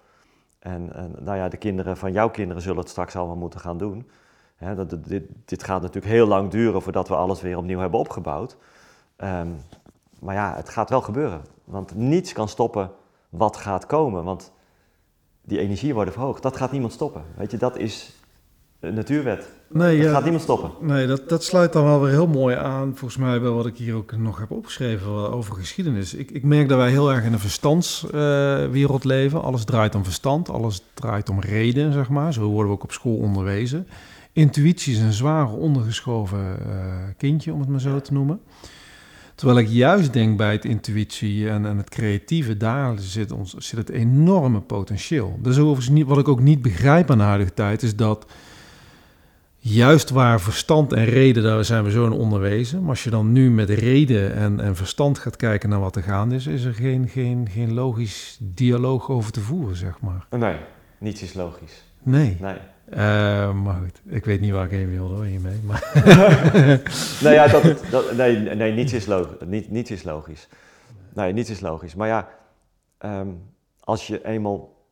[0.59, 4.11] En nou ja, de kinderen van jouw kinderen zullen het straks allemaal moeten gaan doen.
[4.57, 8.01] Hè, dat, dit, dit, gaat natuurlijk heel lang duren voordat we alles weer opnieuw hebben
[8.01, 8.57] opgebouwd.
[9.17, 9.57] Um,
[10.21, 11.41] maar ja, het gaat wel gebeuren.
[11.65, 12.91] Want niets kan stoppen
[13.29, 14.25] wat gaat komen.
[14.25, 14.53] Want
[15.43, 16.43] die energie worden verhoogd.
[16.43, 17.25] Dat gaat niemand stoppen.
[17.37, 18.21] Weet je, dat is
[18.81, 19.49] natuurwet.
[19.69, 20.71] Nee, dat ja, gaat niemand stoppen.
[20.81, 23.77] Nee, dat, dat sluit dan wel weer heel mooi aan, volgens mij, bij wat ik
[23.77, 26.15] hier ook nog heb opgeschreven over geschiedenis.
[26.15, 29.43] Ik, ik merk dat wij heel erg in een verstandswereld uh, leven.
[29.43, 32.33] Alles draait om verstand, alles draait om reden, zeg maar.
[32.33, 33.87] Zo worden we ook op school onderwezen.
[34.33, 36.75] Intuïtie is een zware ondergeschoven uh,
[37.17, 38.41] kindje, om het maar zo te noemen.
[39.35, 43.79] Terwijl ik juist denk bij het intuïtie en, en het creatieve, daar zit, ons, zit
[43.79, 45.39] het enorme potentieel.
[45.43, 48.27] Dus overigens niet, wat ik ook niet begrijp aan de huidige tijd, is dat
[49.69, 52.81] juist waar verstand en reden, daar zijn we zo in onderwezen.
[52.81, 56.03] Maar als je dan nu met reden en, en verstand gaat kijken naar wat er
[56.03, 60.27] gaande is, is er geen, geen, geen logisch dialoog over te voeren, zeg maar.
[60.39, 60.57] Nee,
[60.99, 61.85] niets is logisch.
[62.03, 62.37] Nee.
[62.41, 62.57] Nee.
[62.91, 62.97] Uh,
[63.53, 65.61] maar goed, ik weet niet waar ik heen wilde hoor, hiermee.
[65.65, 65.91] Maar
[67.23, 70.49] nou ja, dat, dat, nee, nee niets, is logisch, niet, niets is logisch.
[71.15, 71.95] Nee, niets is logisch.
[71.95, 72.29] Maar ja,
[73.05, 73.41] um,
[73.81, 74.85] als je eenmaal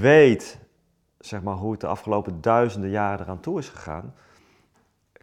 [0.00, 0.58] weet
[1.26, 4.14] zeg maar, hoe het de afgelopen duizenden jaren eraan toe is gegaan.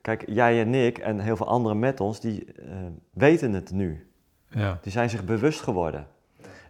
[0.01, 2.75] Kijk, jij en ik en heel veel anderen met ons, die uh,
[3.13, 4.07] weten het nu.
[4.49, 4.79] Ja.
[4.81, 6.07] Die zijn zich bewust geworden.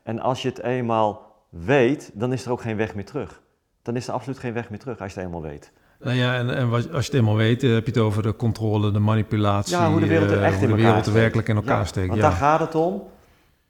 [0.03, 3.43] En als je het eenmaal weet, dan is er ook geen weg meer terug
[3.84, 5.71] dan is er absoluut geen weg meer terug als je het eenmaal weet.
[5.99, 8.36] Nou ja, en, en als je het eenmaal weet, eh, heb je het over de
[8.36, 9.77] controle, de manipulatie.
[9.77, 11.86] Ja, hoe de wereld er eh, echt in de wereld er werkelijk in elkaar ja,
[11.86, 12.07] steekt.
[12.07, 12.27] Want ja.
[12.27, 13.03] daar gaat het om.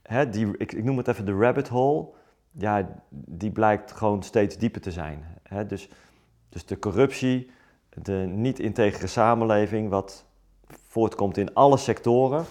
[0.02, 2.08] Hè, die, ik, ik, noem het even de rabbit hole.
[2.52, 5.24] Ja, die blijkt gewoon steeds dieper te zijn.
[5.68, 5.90] Dus,
[6.50, 7.52] dus de corruptie,
[7.90, 10.26] de niet-integere samenleving, wat
[10.88, 12.46] voortkomt in alle sectoren.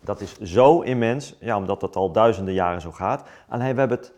[0.00, 3.28] Dat is zo immens, ja, omdat dat al duizenden jaren zo gaat.
[3.48, 4.12] Alleen we hebben het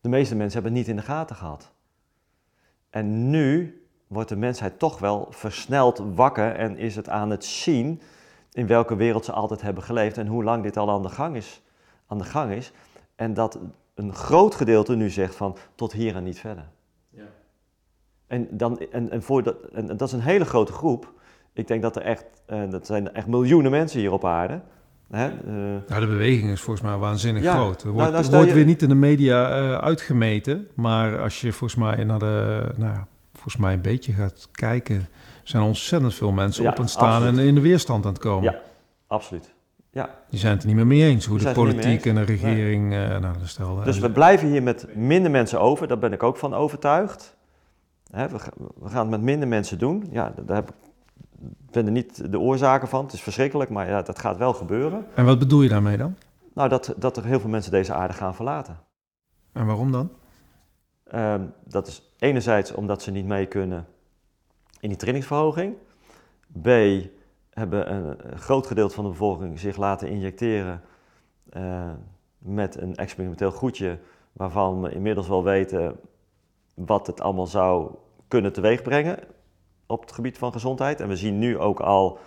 [0.00, 1.70] De meeste mensen hebben het niet in de gaten gehad.
[2.90, 8.00] En nu wordt de mensheid toch wel versneld wakker en is het aan het zien
[8.52, 11.36] in welke wereld ze altijd hebben geleefd en hoe lang dit al aan de gang
[11.36, 11.62] is.
[12.06, 12.72] Aan de gang is.
[13.16, 13.58] En dat
[13.94, 16.68] een groot gedeelte nu zegt van tot hier en niet verder.
[18.28, 21.12] En, dan, en, en, voor dat, en dat is een hele grote groep.
[21.52, 24.60] Ik denk dat er echt, uh, dat zijn echt miljoenen mensen hier op aarde.
[25.10, 25.28] Hè?
[25.28, 25.54] Uh,
[25.88, 27.82] nou, de beweging is volgens mij waanzinnig groot.
[27.82, 31.80] Er wordt, nou, wordt weer niet in de media uh, uitgemeten, maar als je volgens
[31.80, 32.96] mij naar de, nou,
[33.32, 35.08] volgens mij een beetje gaat kijken,
[35.42, 38.52] zijn ontzettend veel mensen op en staan en in de weerstand aan het komen.
[38.52, 38.60] Ja,
[39.06, 39.54] absoluut.
[39.90, 40.10] Ja.
[40.30, 42.88] Die zijn het er niet meer mee eens hoe de politiek en de regering.
[42.88, 43.08] Nee.
[43.08, 46.36] Uh, nou, stel, dus we blijven hier met minder mensen over, daar ben ik ook
[46.36, 47.36] van overtuigd.
[48.10, 48.38] Hè, we,
[48.80, 50.08] we, gaan het met minder mensen doen.
[50.10, 50.74] Ja, daar heb ik
[51.70, 53.04] ben er niet de oorzaken van.
[53.04, 55.06] Het is verschrikkelijk, maar ja, dat gaat wel gebeuren.
[55.14, 56.16] En wat bedoel je daarmee dan?
[56.52, 58.78] Nou, dat, dat er heel veel mensen deze aarde gaan verlaten.
[59.52, 60.10] En waarom dan?
[61.14, 61.34] Uh,
[61.64, 63.86] dat is enerzijds omdat ze niet mee kunnen
[64.80, 65.74] in die trainingsverhoging.
[66.62, 66.68] B,
[67.50, 70.80] hebben een, groot gedeelte van de bevolking zich laten injecteren
[71.56, 71.90] uh,
[72.38, 73.98] met een experimenteel goedje
[74.32, 75.96] waarvan we inmiddels wel weten
[76.86, 77.94] wat het allemaal zou
[78.28, 79.18] kunnen teweegbrengen
[79.86, 81.00] op het gebied van gezondheid.
[81.00, 82.18] En we zien nu ook al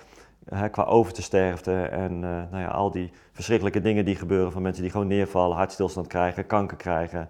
[0.45, 4.83] hè, qua overtesterfte en uh, nou ja, al die verschrikkelijke dingen die gebeuren van mensen
[4.83, 7.29] die gewoon neervallen, hartstilstand krijgen, kanker krijgen,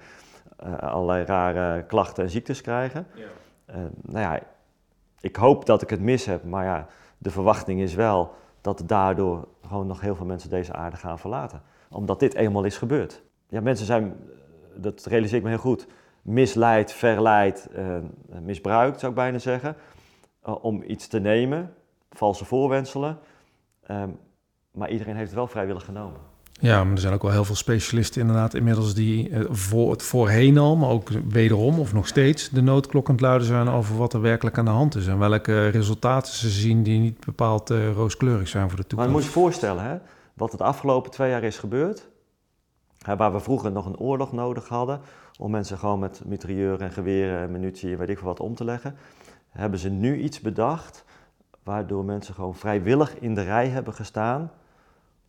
[0.66, 3.08] uh, allerlei rare klachten en ziektes krijgen.
[3.14, 3.24] Ja.
[3.76, 4.40] Uh, nou ja,
[5.20, 9.48] ik hoop dat ik het mis heb, maar ja, de verwachting is wel dat daardoor
[9.68, 11.62] gewoon nog heel veel mensen deze aarde gaan verlaten.
[11.90, 13.22] Omdat dit eenmaal is gebeurd.
[13.50, 14.16] Ja, mensen zijn,
[14.76, 15.88] dat realiseer ik me heel goed,
[16.22, 17.70] misleid, verleid,
[18.42, 19.76] misbruikt zou ik bijna zeggen.
[20.42, 21.74] Eh, om iets te nemen,
[22.12, 23.18] valse voorwenselen.
[23.88, 24.10] Ehm,
[24.72, 26.20] maar iedereen heeft het wel vrijwillig genomen.
[26.52, 30.04] Ja, maar er zijn ook wel heel veel specialisten inderdaad inmiddels die uh, voor het
[30.04, 33.98] voorheen al, maar ook wederom of nog steeds de noodklok aan het luiden zijn over
[33.98, 37.70] wat er werkelijk aan de hand is en welke resultaten ze zien die niet bepaald
[37.70, 38.96] rooskleurig zijn voor de toekomst.
[38.96, 39.98] Maar je moet je voorstellen, hè,
[40.34, 42.08] wat het afgelopen twee jaar is gebeurd,
[43.02, 45.02] hè, waar we vroeger nog een oorlog nodig hadden
[45.40, 48.56] om mensen gewoon met mitrailleuren en geweren en munitie en weet ik veel wat om
[48.56, 48.96] te leggen
[49.52, 51.04] hebben ze nu iets bedacht
[51.64, 54.52] waardoor mensen gewoon vrijwillig in de rij hebben gestaan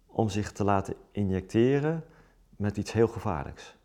[0.06, 2.04] om zich te laten injecteren
[2.56, 3.76] met iets heel gevaarlijks.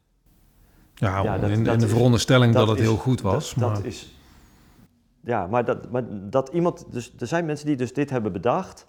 [0.94, 3.54] Ja, ja dat, in, dat de veronderstelling dat, het heel goed was.
[3.54, 3.86] Dat, maar...
[3.86, 4.16] is.
[5.22, 6.86] Ja, maar dat, maar dat iemand.
[6.92, 8.88] Dus er zijn mensen die dus dit hebben bedacht.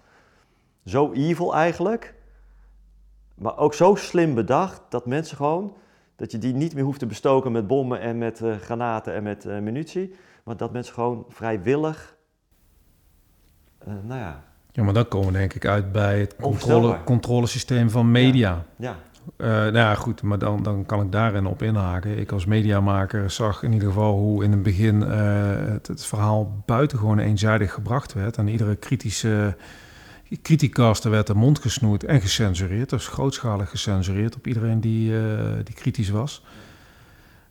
[0.85, 2.15] Zo evil eigenlijk.
[3.35, 5.75] Maar ook zo slim bedacht dat mensen gewoon.
[6.19, 9.23] Dat je die niet meer hoeft te bestoken met bommen en met uh, granaten en
[9.23, 10.15] met uh, munitie.
[10.43, 12.15] Maar dat mensen gewoon vrijwillig,
[13.87, 14.43] uh, nou ja...
[14.71, 18.65] Ja, maar dan komen we denk ik uit bij het controle, controlesysteem van media.
[18.75, 18.95] Ja.
[19.37, 22.17] Nou ja, goed, maar dan, dan kan ik daarin op inhaken.
[22.17, 27.19] Ik als mediamaker zag in ieder geval hoe in het begin het, het, verhaal buitengewoon
[27.19, 28.37] eenzijdig gebracht werd.
[28.37, 29.55] En iedere kritische
[30.41, 32.89] criticaster werd de mond gesnoerd en gecensureerd.
[32.89, 36.43] Dus grootschalig gecensureerd op iedereen die, uh, die kritisch was.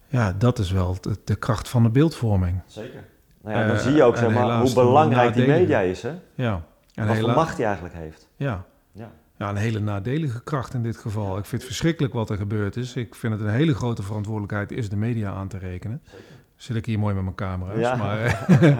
[0.08, 2.60] Ja, dat is wel de, de kracht van de beeldvorming.
[2.66, 3.04] Zeker.
[3.42, 6.02] Nou ja, dan uh, zie je ook zeg maar, hoe belangrijk die media is.
[6.02, 6.12] Hè?
[6.34, 6.64] Ja.
[6.94, 8.28] En wat voor macht die eigenlijk heeft.
[8.36, 8.64] Ja.
[8.92, 9.10] ja.
[9.38, 11.38] Ja, een hele nadelige kracht in dit geval.
[11.38, 12.96] Ik vind het verschrikkelijk wat er gebeurd is.
[12.96, 16.00] Ik vind het een hele grote verantwoordelijkheid is de media aan te rekenen.
[16.04, 16.24] Zeker.
[16.58, 17.78] Zit ik hier mooi met mijn camera's.
[17.78, 17.96] Ja.
[17.96, 18.46] Maar,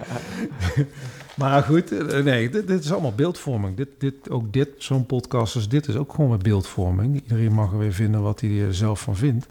[1.40, 3.76] maar goed, eh, nee, dit, dit, is allemaal beeldvorming.
[3.76, 7.22] Dit, dit, ook dit, zo'n podcast als dit is ook gewoon met beeldvorming.
[7.22, 9.46] Iedereen mag er weer vinden wat hij er zelf van vindt.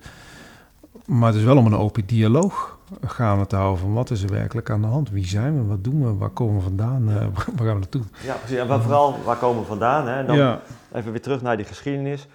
[1.06, 4.30] Maar het is wel om een open dialoog gaande te houden van wat is er
[4.30, 5.10] werkelijk aan de hand?
[5.10, 5.68] Wie zijn we?
[5.68, 6.18] Wat doen we?
[6.18, 7.10] Waar komen we vandaan?
[7.10, 7.16] Uh,
[7.56, 8.02] waar gaan we naartoe?
[8.24, 8.58] Ja, precies.
[8.58, 10.08] En vooral, waar komen we vandaan?
[10.08, 10.26] Hè?
[10.26, 10.62] Dan ja.
[10.94, 12.28] even weer terug naar die geschiedenis.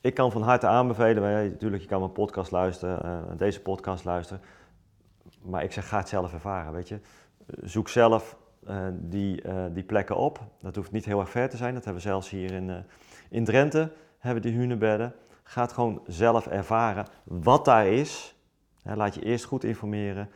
[0.00, 4.04] Ik kan van harte aanbevelen, wij, natuurlijk, je kan mijn podcast luisteren, uh, deze podcast
[4.04, 4.42] luisteren.
[5.44, 7.00] Maar ik zeg, ga het zelf ervaren, weet je.
[7.62, 8.36] Zoek zelf
[8.68, 9.42] uh, die,
[9.72, 10.40] die plekken op.
[10.60, 11.74] Dat hoeft niet heel erg ver te zijn.
[11.74, 12.84] Dat hebben we zelfs hier in,
[13.30, 15.14] in Drenthe, hebben die hunebedden.
[15.42, 18.36] Ga het gewoon zelf ervaren wat daar is.
[18.82, 20.30] laat je eerst goed informeren.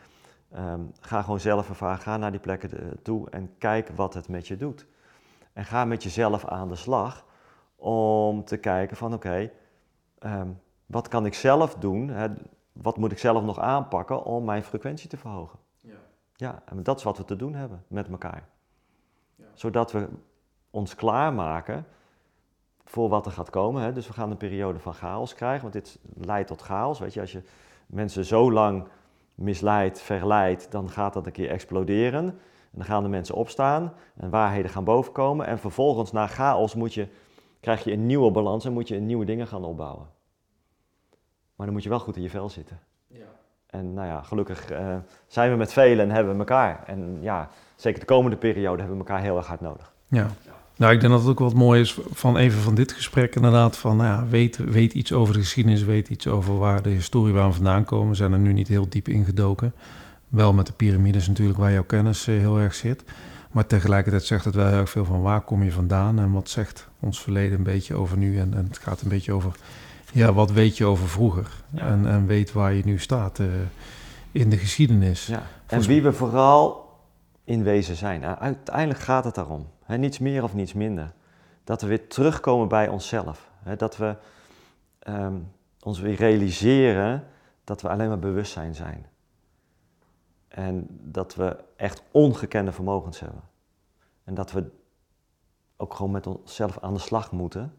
[0.57, 1.99] Um, ga gewoon zelf ervaren.
[1.99, 4.87] Ga naar die plekken toe en kijk wat het met je doet.
[5.53, 7.25] En ga met jezelf aan de slag
[7.77, 9.51] om te kijken van oké,
[10.21, 12.09] um, wat kan ik zelf doen?
[12.09, 12.29] Hè?
[12.83, 15.59] Wat moet ik zelf nog aanpakken om mijn frequentie te verhogen?
[15.77, 15.97] Ja,
[16.35, 18.49] ja en dat is wat we te doen hebben met elkaar.
[19.35, 19.45] Ja.
[19.55, 20.09] Zodat we
[20.71, 21.87] ons klaarmaken
[22.85, 23.83] voor wat er gaat komen.
[23.83, 23.93] Hè.
[23.93, 26.99] Dus we gaan een periode van chaos krijgen, want dit leidt tot chaos.
[26.99, 27.43] Weet je, als je
[27.87, 28.89] mensen zo lang
[29.35, 32.25] misleidt, verleidt, dan gaat dat een keer exploderen.
[32.71, 35.47] En dan gaan de mensen opstaan en waarheden gaan bovenkomen.
[35.47, 37.09] En vervolgens na chaos moet je,
[37.61, 40.17] krijg je een nieuwe balans en moet je nieuwe dingen gaan opbouwen.
[41.59, 42.79] Maar dan moet je wel goed in je vel zitten.
[43.07, 43.25] Ja.
[43.67, 44.97] En nou ja, gelukkig uh,
[45.27, 46.83] zijn we met velen en hebben we elkaar.
[46.87, 49.93] En ja, zeker de komende periode hebben we elkaar heel erg hard nodig.
[50.07, 50.31] Ja.
[50.77, 53.77] Nou, ik denk dat het ook wat mooi is van even van dit gesprek inderdaad.
[53.77, 57.35] Van nou ja, weet, weet iets over de geschiedenis, weet iets over waar de historie
[57.35, 58.09] waar we vandaan komen.
[58.09, 59.75] We zijn er nu niet heel diep ingedoken.
[60.29, 63.05] Wel met de piramides natuurlijk waar jouw kennis eh, heel erg zit.
[63.51, 66.49] Maar tegelijkertijd zegt het wel heel erg veel van waar kom je vandaan en wat
[66.49, 68.39] zegt ons verleden een beetje over nu.
[68.39, 69.57] En, en het gaat een beetje over,
[70.13, 71.63] ja, wat weet je over vroeger?
[71.75, 73.47] En, en weet waar je nu staat uh,
[74.33, 75.27] in de geschiedenis.
[75.27, 75.43] Ja.
[75.67, 76.89] En wie we vooral
[77.45, 78.25] in wezen zijn.
[78.25, 79.67] Uiteindelijk gaat het daarom.
[79.87, 81.13] Niets meer of niets minder.
[81.65, 83.51] Dat we weer terugkomen bij onszelf.
[83.77, 84.17] Dat we
[85.09, 87.25] um, ons weer realiseren
[87.65, 89.07] dat we alleen maar bewustzijn zijn.
[90.49, 93.43] En dat we echt ongekende vermogens hebben.
[94.25, 94.65] En dat we
[95.77, 97.73] ook gewoon met onszelf aan de slag moeten.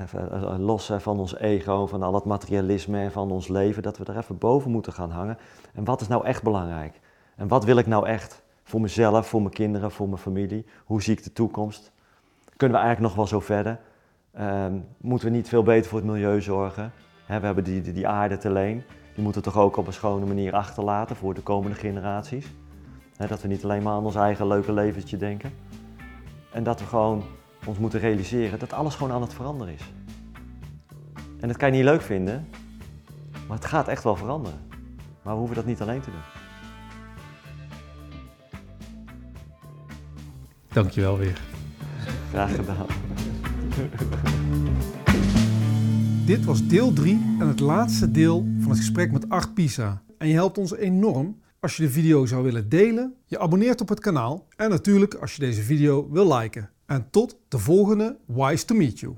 [0.00, 3.82] Even eh, los van ons ego, van al het materialisme en van ons leven.
[3.82, 5.38] Dat we er even boven moeten gaan hangen.
[5.74, 7.00] En wat is nou echt belangrijk?
[7.36, 8.42] En wat wil ik nou echt?
[8.62, 10.66] Voor mezelf, voor mijn kinderen, voor mijn familie.
[10.84, 11.92] Hoe zie ik de toekomst?
[12.56, 13.78] Kunnen we eigenlijk nog wel zo verder?
[14.40, 16.92] Um, moeten we niet veel beter voor het milieu zorgen?
[17.26, 18.84] we hebben die, die, die aarde te leen.
[19.14, 22.46] Die moeten we toch ook op een schone manier achterlaten voor de komende generaties.
[23.16, 25.52] dat we niet alleen maar aan ons eigen leuke leventje denken.
[26.52, 27.22] En dat we gewoon
[27.64, 29.92] ons moeten realiseren dat alles gewoon aan het veranderen is.
[31.40, 32.48] En dat kan je niet leuk vinden,
[33.48, 34.58] maar het gaat echt wel veranderen.
[35.22, 36.20] Maar we hoeven dat niet alleen te doen.
[40.68, 41.40] Dankjewel weer.
[42.30, 42.86] Graag gedaan.
[46.24, 50.02] Dit was deel 3 en het laatste deel van het gesprek met Art Pisa.
[50.18, 53.88] En je helpt ons enorm als je de video zou willen delen, je abonneert op
[53.88, 56.70] het kanaal en natuurlijk als je deze video wil liken.
[56.90, 59.16] En tot de volgende Wise to Meet You.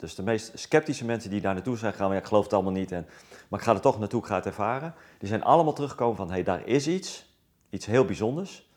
[0.00, 2.72] Dus de meest sceptische mensen die daar naartoe zijn gegaan, ja, ik geloof het allemaal
[2.72, 3.06] niet, en,
[3.48, 4.94] maar ik ga er toch naartoe, ik ga het ervaren.
[5.18, 7.34] Die zijn allemaal teruggekomen van, hé, hey, daar is iets,
[7.70, 8.68] iets heel bijzonders.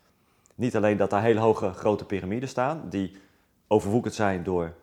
[0.56, 3.18] Niet alleen dat daar hele hoge grote piramides staan, die
[3.68, 4.74] overwoekerd zijn door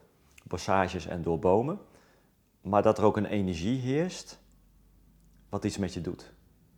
[0.49, 1.79] passages en door bomen,
[2.61, 4.39] maar dat er ook een energie heerst
[5.49, 6.33] wat iets met je doet.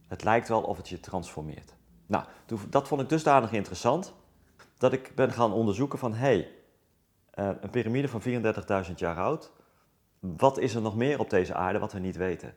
[0.09, 1.75] Het lijkt wel of het je transformeert.
[2.07, 2.25] Nou,
[2.69, 4.13] dat vond ik dusdanig interessant
[4.79, 6.51] dat ik ben gaan onderzoeken van, hé, hey,
[7.35, 8.23] uh, een piramide van
[8.87, 9.53] 34.000 jaar oud.
[10.19, 12.55] Wat is er nog meer op deze aarde wat we niet weten?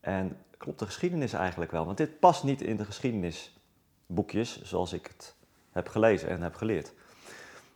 [0.00, 1.84] En klopt de geschiedenis eigenlijk wel?
[1.84, 5.34] Want dit past niet in de geschiedenisboekjes zoals ik het
[5.70, 6.92] heb gelezen en heb geleerd.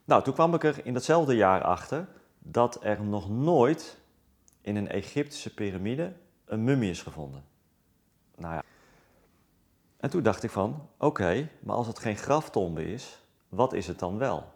[0.04, 2.08] Nou, toen kwam ik er in datzelfde jaar achter
[2.38, 3.98] dat er nog nooit
[4.60, 6.12] in een Egyptische piramide
[6.44, 7.44] een mummie is gevonden.
[8.36, 8.62] Nou ja.
[9.96, 13.18] En toen dacht ik van, oké, maar als het geen graftombe is,
[13.48, 14.53] wat is het dan wel?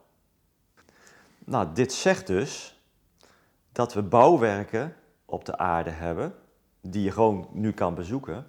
[1.48, 2.82] Nou, dit zegt dus
[3.72, 4.94] dat we bouwwerken
[5.24, 6.34] op de aarde hebben,
[6.80, 8.46] die je gewoon nu kan bezoeken,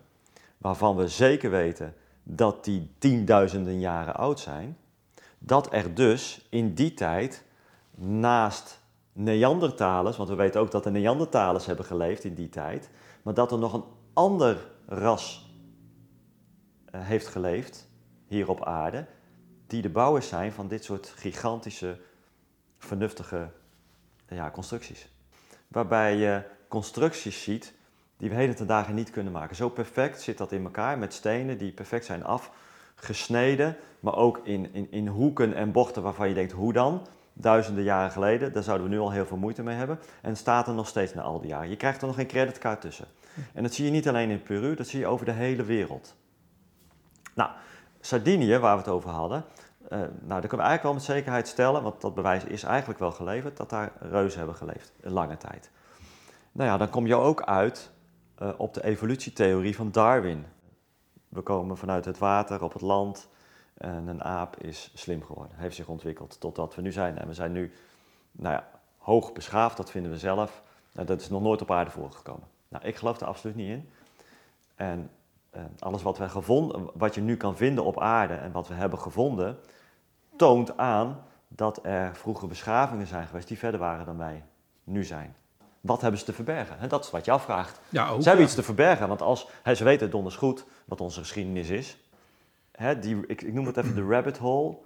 [0.58, 4.78] waarvan we zeker weten dat die tienduizenden jaren oud zijn,
[5.38, 7.44] dat er dus in die tijd
[7.96, 8.80] naast
[9.14, 12.90] Neandertalers, want we weten ook dat de Neandertalers hebben geleefd in die tijd,
[13.22, 15.54] maar dat er nog een ander ras
[16.86, 17.90] eh, heeft geleefd
[18.28, 19.06] hier op aarde,
[19.68, 21.98] die de bouwers zijn van dit soort gigantische
[22.80, 23.50] vernuftige
[24.30, 25.10] ja, constructies.
[25.68, 27.74] Waarbij je constructies ziet
[28.18, 29.56] die we heden ten dagen niet kunnen maken.
[29.56, 34.74] Zo perfect zit dat in elkaar met stenen die perfect zijn afgesneden, maar ook in,
[34.74, 37.08] in, in hoeken en bochten waarvan je denkt, hoe dan?
[37.34, 40.00] Duizenden jaren geleden, daar zouden we nu al heel veel moeite mee hebben.
[40.22, 41.70] En staat er nog steeds na al die jaren.
[41.70, 43.06] Je krijgt er nog geen creditcard tussen.
[43.54, 46.16] En dat zie je niet alleen in Peru, dat zie je over de hele wereld.
[47.34, 47.50] Nou,
[48.00, 49.46] Sardinië, waar we het over hadden,
[49.98, 53.12] nou, dan kunnen we eigenlijk wel met zekerheid stellen, want dat bewijs is eigenlijk wel
[53.12, 55.72] geleverd, dat daar reuzen hebben geleefd, een lange tijd.
[56.52, 57.92] Nou ja, dan kom je ook uit
[58.42, 60.46] uh, op de evolutietheorie van Darwin.
[61.30, 63.30] We komen vanuit het water op het land
[63.74, 67.18] en een aap is slim geworden, heeft zich ontwikkeld tot wat we nu zijn.
[67.18, 67.74] En we zijn nu,
[68.32, 68.68] nou ja,
[68.98, 70.62] hoog beschaafd, dat vinden we zelf.
[70.94, 72.48] En dat is nog nooit op aarde voorgekomen.
[72.68, 73.90] Nou, ik geloof er absoluut niet in.
[74.76, 75.10] En
[75.56, 78.74] uh, alles wat, we gevonden, wat je nu kan vinden op aarde en wat we
[78.74, 79.58] hebben gevonden,
[80.40, 84.44] toont aan dat er vroege beschavingen zijn geweest die verder waren dan wij
[84.84, 85.36] nu zijn.
[85.82, 86.90] Wat hebben ze te verbergen?
[86.90, 87.80] Dat is wat je afvraagt.
[87.90, 91.20] Ja, ook, ze hebben iets te verbergen, want als, ze weten donders goed wat onze
[91.20, 91.98] geschiedenis is.
[93.00, 94.78] die, ik, ik, noem het even de rabbit hole.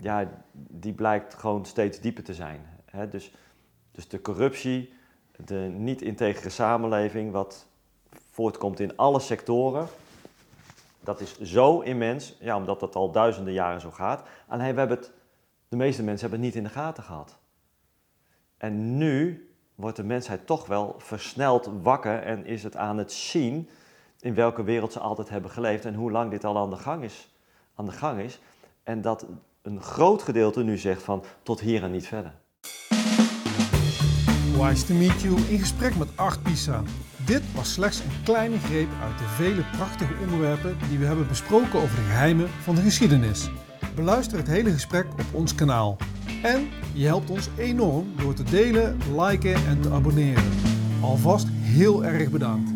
[0.00, 2.66] ja, die blijkt gewoon steeds dieper te zijn.
[2.84, 3.08] Hè?
[3.08, 3.34] Dus,
[3.90, 4.94] dus de corruptie,
[5.44, 7.66] de niet-integere samenleving, wat
[8.30, 9.88] voortkomt in alle sectoren,
[11.02, 14.22] dat is zo immens, ja, omdat dat al duizenden jaren zo gaat.
[14.46, 15.10] Alleen we hebben het,
[15.68, 17.38] de meeste mensen hebben het niet in de gaten gehad.
[18.56, 23.68] En nu wordt de mensheid toch wel versneld wakker en is het aan het zien
[24.20, 27.04] in welke wereld ze altijd hebben geleefd en hoe lang dit al aan de gang
[27.04, 27.34] is.
[27.74, 28.40] Aan de gang is.
[28.82, 29.26] En dat
[29.62, 32.32] een groot gedeelte nu zegt van tot hier en niet verder.
[34.58, 36.82] Wise to meet you in gesprek met Art Pisa.
[37.24, 41.80] Dit was slechts een kleine greep uit de vele prachtige onderwerpen die we hebben besproken
[41.80, 43.50] over de geheimen van de geschiedenis.
[43.94, 45.96] Beluister het hele gesprek op ons kanaal.
[46.42, 50.44] En je helpt ons enorm door te delen, liken en te abonneren.
[51.00, 52.71] Alvast heel erg bedankt.